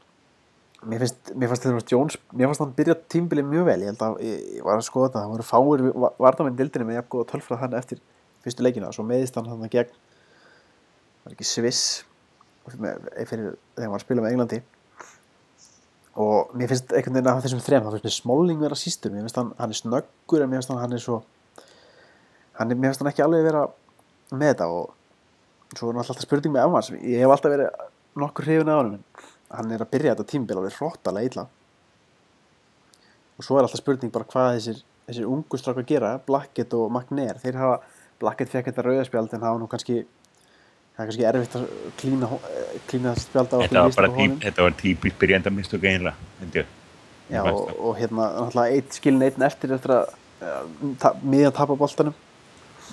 [0.86, 4.02] mér finnst, mér fannst þetta Jones, mér fannst hann byrja tímbilið mjög vel, ég held
[4.04, 7.28] að, ég, ég var að skoða þetta, það voru fáir varnamenn dildinni með jafn góða
[7.32, 8.02] tölfrað hann eftir
[8.44, 9.94] fyrstu leikina, svo meðist hann hann gegn,
[11.26, 11.84] var ekki Sviss,
[12.70, 14.60] fyrir, þegar hann að spila með Englandi.
[16.22, 19.26] Og mér finnst einhvern veginn af þessum þrem, þá finnst mér Smalling vera sístur, mér
[19.26, 21.18] finnst hann, hann er snöggur en mér finnst hann, hann er svo,
[22.56, 23.66] hann er, mér finnst hann ekki alveg vera
[24.32, 27.84] með þetta og svo er alltaf spurning með Evans, ég hef alltaf verið
[28.22, 28.96] nokkur hrifin af en
[29.58, 31.46] hann er að byrja þetta tímbil alveg hróttalega illa.
[33.36, 37.42] Og svo er alltaf spurning bara hvað þessir, þessir ungu strákar gera Blackett og McNair,
[37.42, 37.80] þeir hafa
[38.22, 40.06] Blackett fekk þetta rauðaspjald en var nú kannski
[40.96, 41.64] það er kannski erfitt að
[42.00, 46.60] klína, eh, klína spjald á þetta var bara típ, þetta var típist byrjandamistök eiginlega held
[46.62, 46.70] ég.
[47.28, 50.62] Já, og, og hérna náttúrulega eitt skilin einn eftir eftir að uh,
[51.02, 52.14] ta, miðjan tapa boltanum.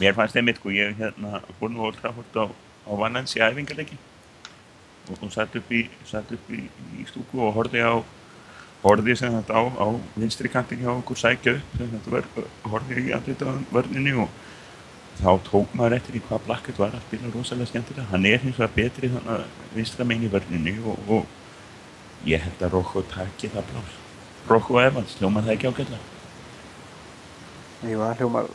[0.02, 3.96] Mér fannst einmitt sko ég hérna fór nú Old Trafford á, á Vannans í æfingarleiki
[5.08, 6.66] og, og satt upp í satt upp í,
[6.98, 8.04] í stúku og horfði á
[8.84, 9.88] horfði sem þetta á, á
[10.20, 12.28] vinstri kantin hjá okkur sækja upp sem þetta var,
[12.74, 14.42] horfði í andlita vörninni og
[15.20, 18.58] þá tók maður eftir í hvað Blackett var að spila rosalega skemmtilega hann er hins
[18.58, 23.52] vegar betri þannig að vinstra megin í vörninni og, og ég held að Rokko taki
[23.54, 24.02] það blás
[24.50, 26.10] Rokko Evans, hljóma það ekki ágætlega
[27.84, 28.46] Jú, það hljómar,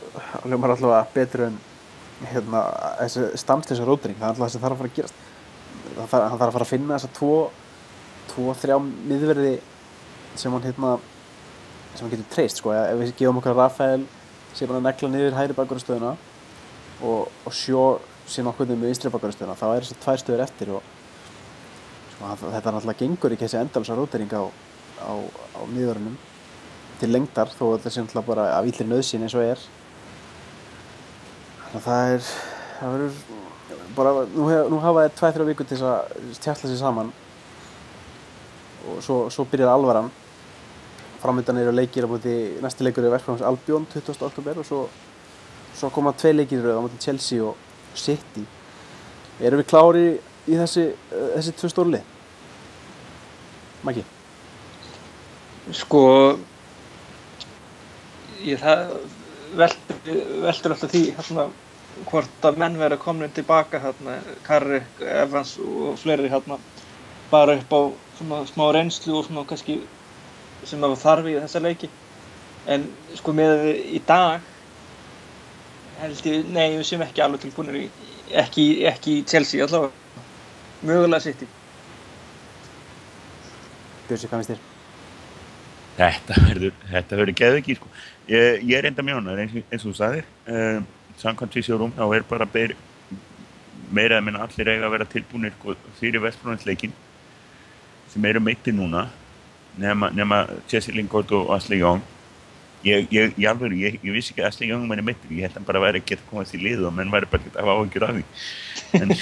[0.47, 1.57] hljómar allavega betur en
[2.31, 2.63] hérna,
[3.03, 5.19] þessi stamstleysa rótring, það er alltaf það sem þarf að fara að gerast.
[5.89, 7.35] Það þarf, hann þarf að fara að finna þessa tvo,
[8.31, 9.53] tvo, þrjá miðverði
[10.41, 10.95] sem hann hérna,
[11.93, 12.73] sem hann getur treyst, sko.
[12.73, 14.07] Ef við gefum okkar Rafael
[14.57, 16.15] sem hann að negla niður hægri bakurastöðuna
[17.03, 17.83] og, og sjó
[18.29, 20.95] sín okkur með vinstri bakurastöðuna, þá er þessar tvær stöður eftir og
[22.19, 24.43] og þetta náttúrulega gengur ekki þessi endalsa rótering á,
[25.07, 25.13] á,
[25.55, 26.17] á nýðurunum
[26.99, 29.63] til lengdar þó þetta sé náttúrulega bara af yllir nöðsinn eins og er
[31.69, 32.25] þannig að það er
[32.79, 33.21] það verður
[33.99, 37.13] bara nú, hef, nú hafa þið 2-3 vikur til að tjalla sér saman
[38.89, 40.11] og svo, svo byrjar alvaran
[41.23, 44.19] framöndan eru leikir á móti næsti leikur er Vestfráms Albjörn 20.
[44.27, 44.85] oktober og svo,
[45.77, 47.57] svo koma tvei leikir á móti Chelsea og
[47.95, 48.45] City
[49.41, 50.07] erum við klári
[50.49, 52.01] í þessi, þessi tvö stórli?
[53.87, 54.05] Maki?
[55.77, 56.03] Sko
[58.43, 58.97] ég það
[59.59, 61.49] veldur, veldur alltaf því hérna
[62.09, 66.59] hvort að menn verður komin tilbaka hérna, Karrik, Evans og fleiri hérna
[67.31, 67.81] bara upp á
[68.19, 69.81] svona smá reynslu og svona kannski
[70.66, 71.91] sem það þarf í þessa leiki
[72.69, 72.87] en
[73.19, 74.47] sko með í dag
[76.03, 77.85] held ég, nei við séum ekki alveg tilbúinir í,
[78.43, 79.93] ekki, ekki í Chelsea allavega,
[80.87, 81.49] mögulega sitt í
[84.09, 84.61] Björsi, hvað finnst þér?
[85.99, 87.91] Þetta verður, þetta verður geðu ekki sko.
[88.31, 90.87] Ég, ég er enda mjónar eins, eins og þú sagðir um,
[91.21, 92.77] samkvæmt því sér um þá er bara beir,
[93.93, 96.95] meira að minna allir eiga að vera tilbúinir sko, fyrir vestbrónansleikin
[98.13, 99.09] sem eru meiti núna
[99.81, 102.01] nema, nema Jesse Lingard og Ashley Young
[102.87, 105.55] ég, ég, ég alveg, ég, ég vissi ekki að Ashley Young mæni meitur, ég held
[105.55, 107.61] að hann bara væri ekki að komast í lið og menn væri bara ekki að
[107.62, 108.24] hafa áhengjur af því.
[108.99, 109.09] En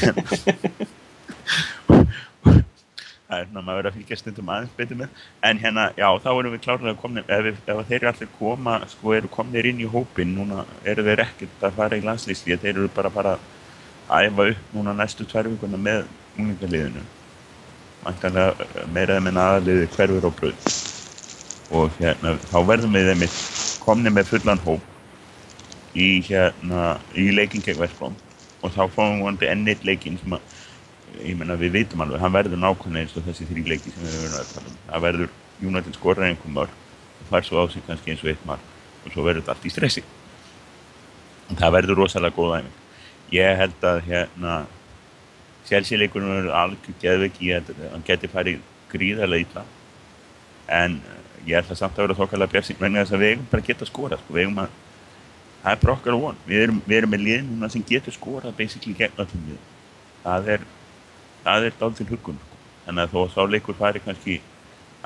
[3.26, 5.08] það er svona maður verið að fylgja stundum aðeins betur með.
[5.48, 9.06] En hérna, já, þá erum við klárlega komin ef, ef þeir eru allir koma, sko,
[9.16, 12.92] eru komnir inn í hópin, núna eru þeir ekkert að fara í landslýsli, þeir eru
[12.94, 13.38] bara bara
[14.08, 16.04] að æfa upp núna næstu vikuna með
[16.38, 17.02] unglingaliðinu
[18.04, 20.95] mæntanlega meira þeim en aðaliði hverfur og bröð
[21.74, 23.24] og hérna, þá verðum við þeim
[23.82, 28.14] komni með fullan hóp í hérna, í leikin gegn Vestbróm
[28.62, 30.54] og þá fáum við vonandi ennit leikin sem að
[31.24, 34.16] ég menna við veitum alveg, hann verður nákvæmlega eins og þessi þrý leiki sem við
[34.20, 34.78] verðum að tala um.
[34.90, 36.74] Það verður United skorra einhver mörg
[37.16, 38.72] og fær svo á sig kannski eins og eitt marg
[39.04, 40.02] og svo verður þetta allt í stressi.
[41.46, 42.80] Og það verður rosalega góð æfing.
[43.32, 44.56] Ég held að hérna
[45.66, 48.60] sjálfsíleikunum verður algjör geðveik held að hann geti farið
[48.92, 49.64] gríðarlega ítla
[50.76, 51.00] en
[51.46, 53.88] ég að samt að vera þokkarlega björnsinn vegna þess að við eigum bara að geta
[53.88, 54.34] skora sko.
[54.34, 54.74] við eigum að,
[55.62, 58.58] það er bara okkar von við erum, við erum með liðin núna sem getur skorað
[58.58, 59.62] basically gegn öllum við
[60.24, 60.66] það er
[61.46, 62.60] það er dál til hugun sko.
[62.90, 64.40] en að þó að þá leikur fari kannski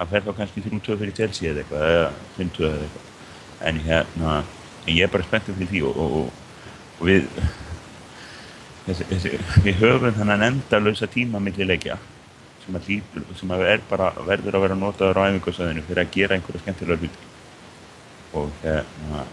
[0.00, 3.08] að fer þá kannski 3-2 fyrir Chelsea eða eitthvað eða 5-2 eða eitthvað
[3.60, 4.36] en hérna,
[4.86, 6.30] en ég er bara spenntið fyrir því og, og,
[7.00, 7.26] og við
[8.86, 9.34] þessi, þessi,
[9.66, 11.98] við höfum þannig endalösa tíma millir leikja
[12.70, 16.36] sem að, lítur, sem að bara verður að vera notaður á æfingarsöðinu fyrir að gera
[16.36, 17.28] einhverja skemmtilega hluti.
[18.38, 19.24] Og hérna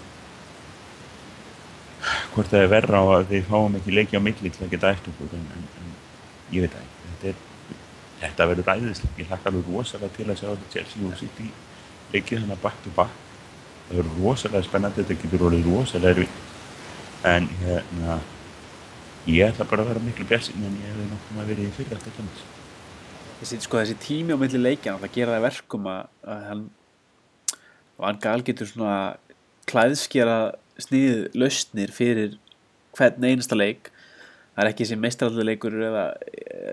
[2.34, 4.92] hvort það er verra á að við fáum ekki leiki á milli til að geta
[4.96, 5.94] eftir okkur en, en, en
[6.56, 7.00] ég veit ekki.
[7.08, 7.80] Þetta, er,
[8.24, 11.50] þetta verður ræðislega ég hlakka alveg rosalega til að sjá þetta Chelsea og City
[12.14, 13.24] leikið þannig back to back.
[13.88, 16.46] Það verður rosalega spennandi þetta getur orðið rosalega erfið
[17.28, 18.20] en hérna
[19.28, 21.98] ég ætla bara að vera miklu björnsinn en ég hefði nokkrum að verið í fyrir
[21.98, 22.46] þetta tönnis
[23.42, 26.66] þessi, sko, þessi tími á milli leikjan það gera það verkum að, að hann
[27.98, 28.98] Van Gaal getur svona
[29.68, 30.38] klæðskjara
[30.82, 32.36] sniðið lausnir fyrir
[32.98, 33.92] hvern einasta leik.
[34.54, 36.06] Það er ekki þessi meistralleikur eða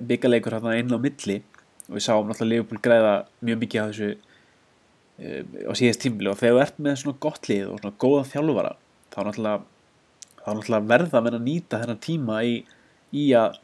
[0.09, 1.41] byggaleikur hérna inn á milli.
[1.89, 6.39] Og við sáum náttúrulega Leopold græða mjög mikið á þessu um, á síðast tímli og
[6.41, 8.73] þegar þú ert með svona gott lið og svona góða þjálfvara
[9.13, 9.59] þá náttúrulega,
[10.41, 12.55] þá náttúrulega verða að vera að nýta þennan tíma í,
[13.13, 13.61] í að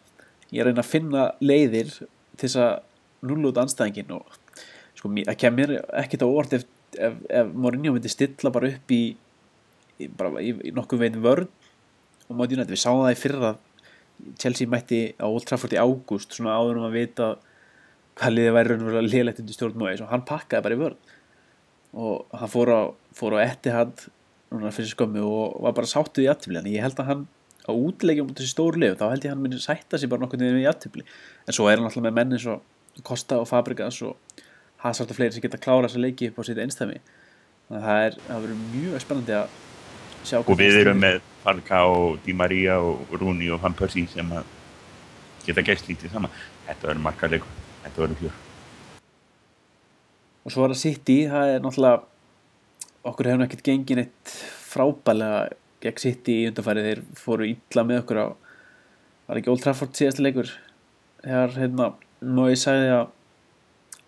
[0.53, 2.75] ég reyna að finna leiðir til þess að
[3.27, 4.39] nulla út anstæðingin og
[4.99, 6.68] sko það kemur ekkert á orð ef,
[6.99, 9.03] ef, ef Mourinho myndi stilla bara upp í,
[9.99, 11.51] í, bara í, í nokkuð veginn vörn
[12.31, 13.55] og móti United, við sáum það í fyrra
[14.41, 17.31] Chelsea mætti á Old Trafford í ágúst svona áður um að vita
[18.21, 20.97] hvað liðið væri raunverulega liðlegt undir stjórn og hann pakkaði bara í vörn.
[21.97, 22.81] Og hann fór á,
[23.16, 24.05] fór á Etihad
[24.51, 27.23] fyrir skömmu og var bara sáttuð í aðtöfli en ég held að hann
[27.66, 30.25] á útlegjum út þessi stóru lið þá held ég að hann myndi sætta sig bara
[30.25, 32.47] nokkuð niður í aðtöfli en svo er hann alltaf með menn eins
[32.99, 34.45] og Costa og Fabregas og
[34.82, 38.07] Hazard og fleiri sem geta klára þessa leiki upp á sitt einstæmi þannig að það
[38.07, 39.59] er, það verður mjög spennandi að
[40.26, 44.49] sjá og við erum með Falcao, Di Maria og Rooney og Van Persie sem að
[45.47, 46.32] geta gæst lítið saman.
[46.66, 48.38] Þetta verður margarleikur, þetta verður fjör.
[50.45, 52.03] Og svo er það City, það er náttúrulega
[53.11, 54.34] okkur hefur ekkert gengin eitt
[54.70, 55.41] frábælega
[55.80, 58.26] gegn City í undanfæri þeir fóru illa með okkur á
[59.30, 60.53] var ekki Old Trafford síðasta leikur?
[61.22, 61.91] Þegar hérna
[62.21, 63.07] Mói sagði að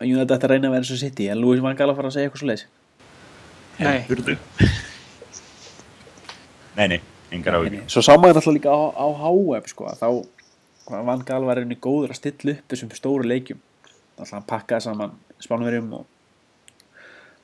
[0.03, 1.29] United ætti að reyna að vera eins og City?
[1.33, 2.69] En Lúi var gala að fara að segja eitthvað svo leiðis
[3.83, 4.05] Nei.
[6.77, 7.01] nei, nei,
[7.33, 10.09] engar áhugur Svo sá maður alltaf líka á, á HM sko, að þá
[10.93, 13.61] var Van Gaal var einnig góður að stilla upp þessum stóru leikjum.
[14.19, 16.07] Alltaf hann pakkaði saman spánverjum og,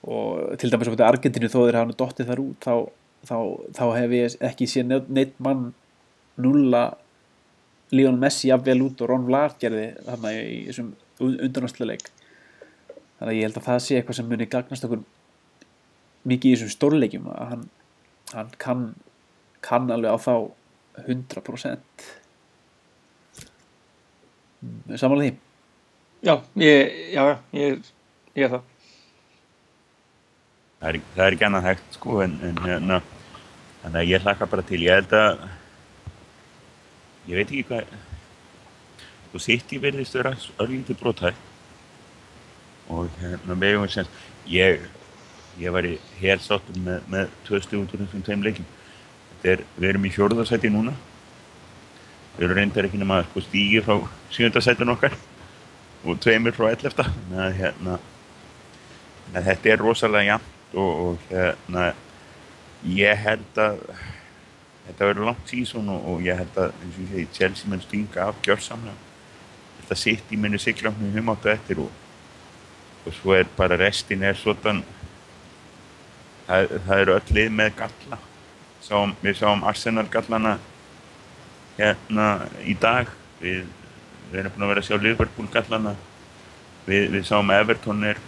[0.04, 2.74] og til dæmis á móti Argentínu þó þeir hafa nú dottið þar út þá,
[3.30, 3.36] þá,
[3.78, 5.70] þá hef ég ekki séð neitt mann
[6.38, 6.84] nulla
[7.94, 10.92] Leon Messi jafnvel út og Ron Vlaar gerði þarna í, þessum
[11.24, 12.08] undanásluleik
[13.18, 15.04] þannig að ég held að það sé eitthvað sem muni gagnast okkur
[16.28, 17.66] mikið í þessum stórleikjum að hann,
[18.34, 18.86] hann kann,
[19.64, 20.34] kann alveg á þá
[21.08, 22.08] 100%
[24.58, 25.36] Mm, Samanlega því?
[26.26, 27.22] Já, ég, já,
[27.54, 27.90] ég,
[28.34, 28.62] ég er það.
[30.80, 32.98] það er, það er ekki annað hægt sko en, en hérna
[33.84, 34.80] þannig að ég hlakka bara til.
[34.82, 35.44] Ég held að
[37.28, 37.92] ég veit ekki hvað
[39.32, 41.44] þú sitt í verðist vera örlítið brotætt
[42.88, 44.16] og hérna megum við sem
[44.48, 44.80] ég
[45.58, 48.68] ég var í helsáttum með, með tvö til þessum tveim leikim
[49.38, 50.92] þetta er, við erum í fjórðarsæti núna.
[52.36, 53.98] Við erum reyndar ekki nema sko, stígi frá
[54.34, 55.14] sjöndarsætun okkar
[56.04, 57.06] og tveimur frá ellefta.
[57.34, 57.98] Að hérna
[59.34, 61.88] að þetta er rosalega jafnt og, og hérna
[62.88, 63.82] ég held að
[64.88, 67.84] þetta verður langt sísón og, og ég held að eins og ég segi, Chelsea mun
[67.84, 69.06] stinga af gjörsamlega.
[69.80, 71.90] Þetta sitt í minni siglafni humáttu eftir og,
[73.04, 74.80] og svo er bara restin er svona
[76.48, 78.20] það, það eru öll lið með galla.
[78.84, 80.56] Sáum, við sáum Arsenal gallana
[81.78, 82.28] hérna
[82.64, 83.10] í dag.
[83.42, 83.66] Við,
[84.30, 85.94] við erum búin að vera að sjá Liverpool gallana.
[86.88, 88.20] Við, við sáum Everton er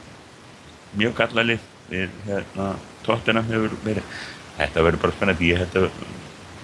[1.01, 1.69] mjög gallalið.
[1.91, 2.75] Við hérna
[3.07, 4.17] Tottenham hefur verið
[4.59, 5.53] þetta verður bara spennandi.
[5.55, 5.89] Ég held að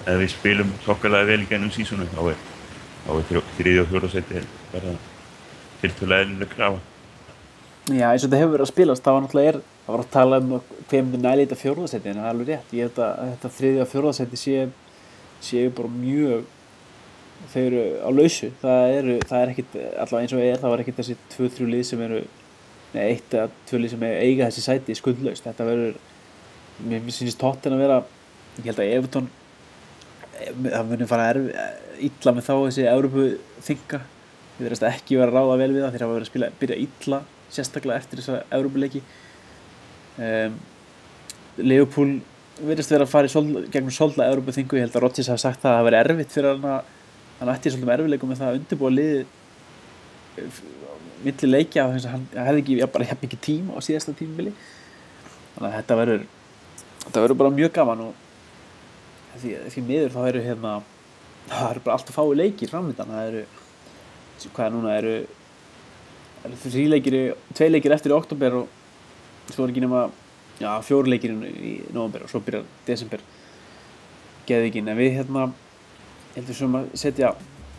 [0.06, 2.42] ef við spilum þokkalega vel í gennum sísonu þá er,
[3.06, 4.42] þá er þriðja og fjóra seti
[4.72, 4.92] bara
[5.80, 6.82] tiltölulega eðlileg krafa.
[7.86, 10.38] Já, eins og þetta hefur verið að spilast, var náttúrulega er, það var að tala
[10.42, 10.54] um
[10.90, 13.84] hver myndi næli þetta fjórðasetti, en það er alveg rétt, ég held að þetta þriðja
[13.84, 14.64] og fjórðasetti sé,
[15.46, 16.48] séu bara mjög,
[17.52, 20.82] þau eru á lausu, það eru, það er ekkit, allavega eins og er, það var
[20.82, 22.20] ekkit þessi tvö, þrjú lið sem eru,
[22.96, 26.02] nei, eitt eða tvö lið sem eiga þessi sæti skuldlaust, þetta verður,
[26.90, 28.02] mér finnst tóttin að vera,
[28.58, 29.30] ég held að Evertón,
[30.66, 31.32] það munir fara
[32.06, 33.26] illa með þá þessi Európu
[33.66, 34.00] þinga,
[34.56, 37.20] þið verðast ekki vera ráða vel við það, þeir hafa verið að spila, byrja illa,
[37.56, 39.02] sérstaklega eftir þessa Európuleiki
[40.20, 40.58] um,
[41.56, 45.42] Leopold verðist vera að fara sol, gegnum svolítið Európu þingu, ég held að Rodgers hafa
[45.42, 46.94] sagt það að það verið erfitt fyrir hann að
[47.36, 49.24] hann ætti svolítið með erfileikum með það að undirbúa liðið
[51.26, 54.52] milli þess að hann hefði ekki, já, bara hefði ekki tíma á síðasta tímabili.
[55.56, 56.24] Þannig að þetta verður
[57.06, 58.25] þetta verður bara mjög gaman og
[59.42, 60.74] því, því miður þá eru hérna
[61.46, 63.42] það eru bara alltaf fái leikir framöndan það eru,
[64.46, 65.16] hvað er núna eru
[66.46, 67.18] eru þrjí leikir,
[67.54, 70.06] tvei leikir eftir í oktober og svo er ekki nema
[70.60, 73.22] já, fjóri leikir í november og svo byrjar desember.
[74.46, 75.48] Geðvikinn, en við hérna
[76.36, 77.32] heldur sem að setja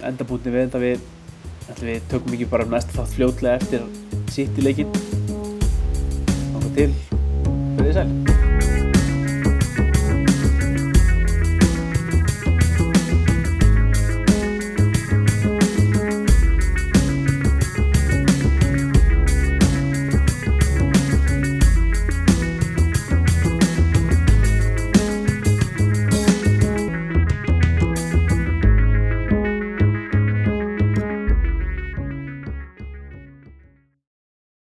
[0.07, 1.05] endabútni við þetta við
[1.67, 3.87] ætlum við tökum ekki bara næsta þátt fljótlega eftir
[4.33, 4.91] sitt í leikinn.
[6.57, 6.91] Og til,
[7.77, 8.36] fyrir sæl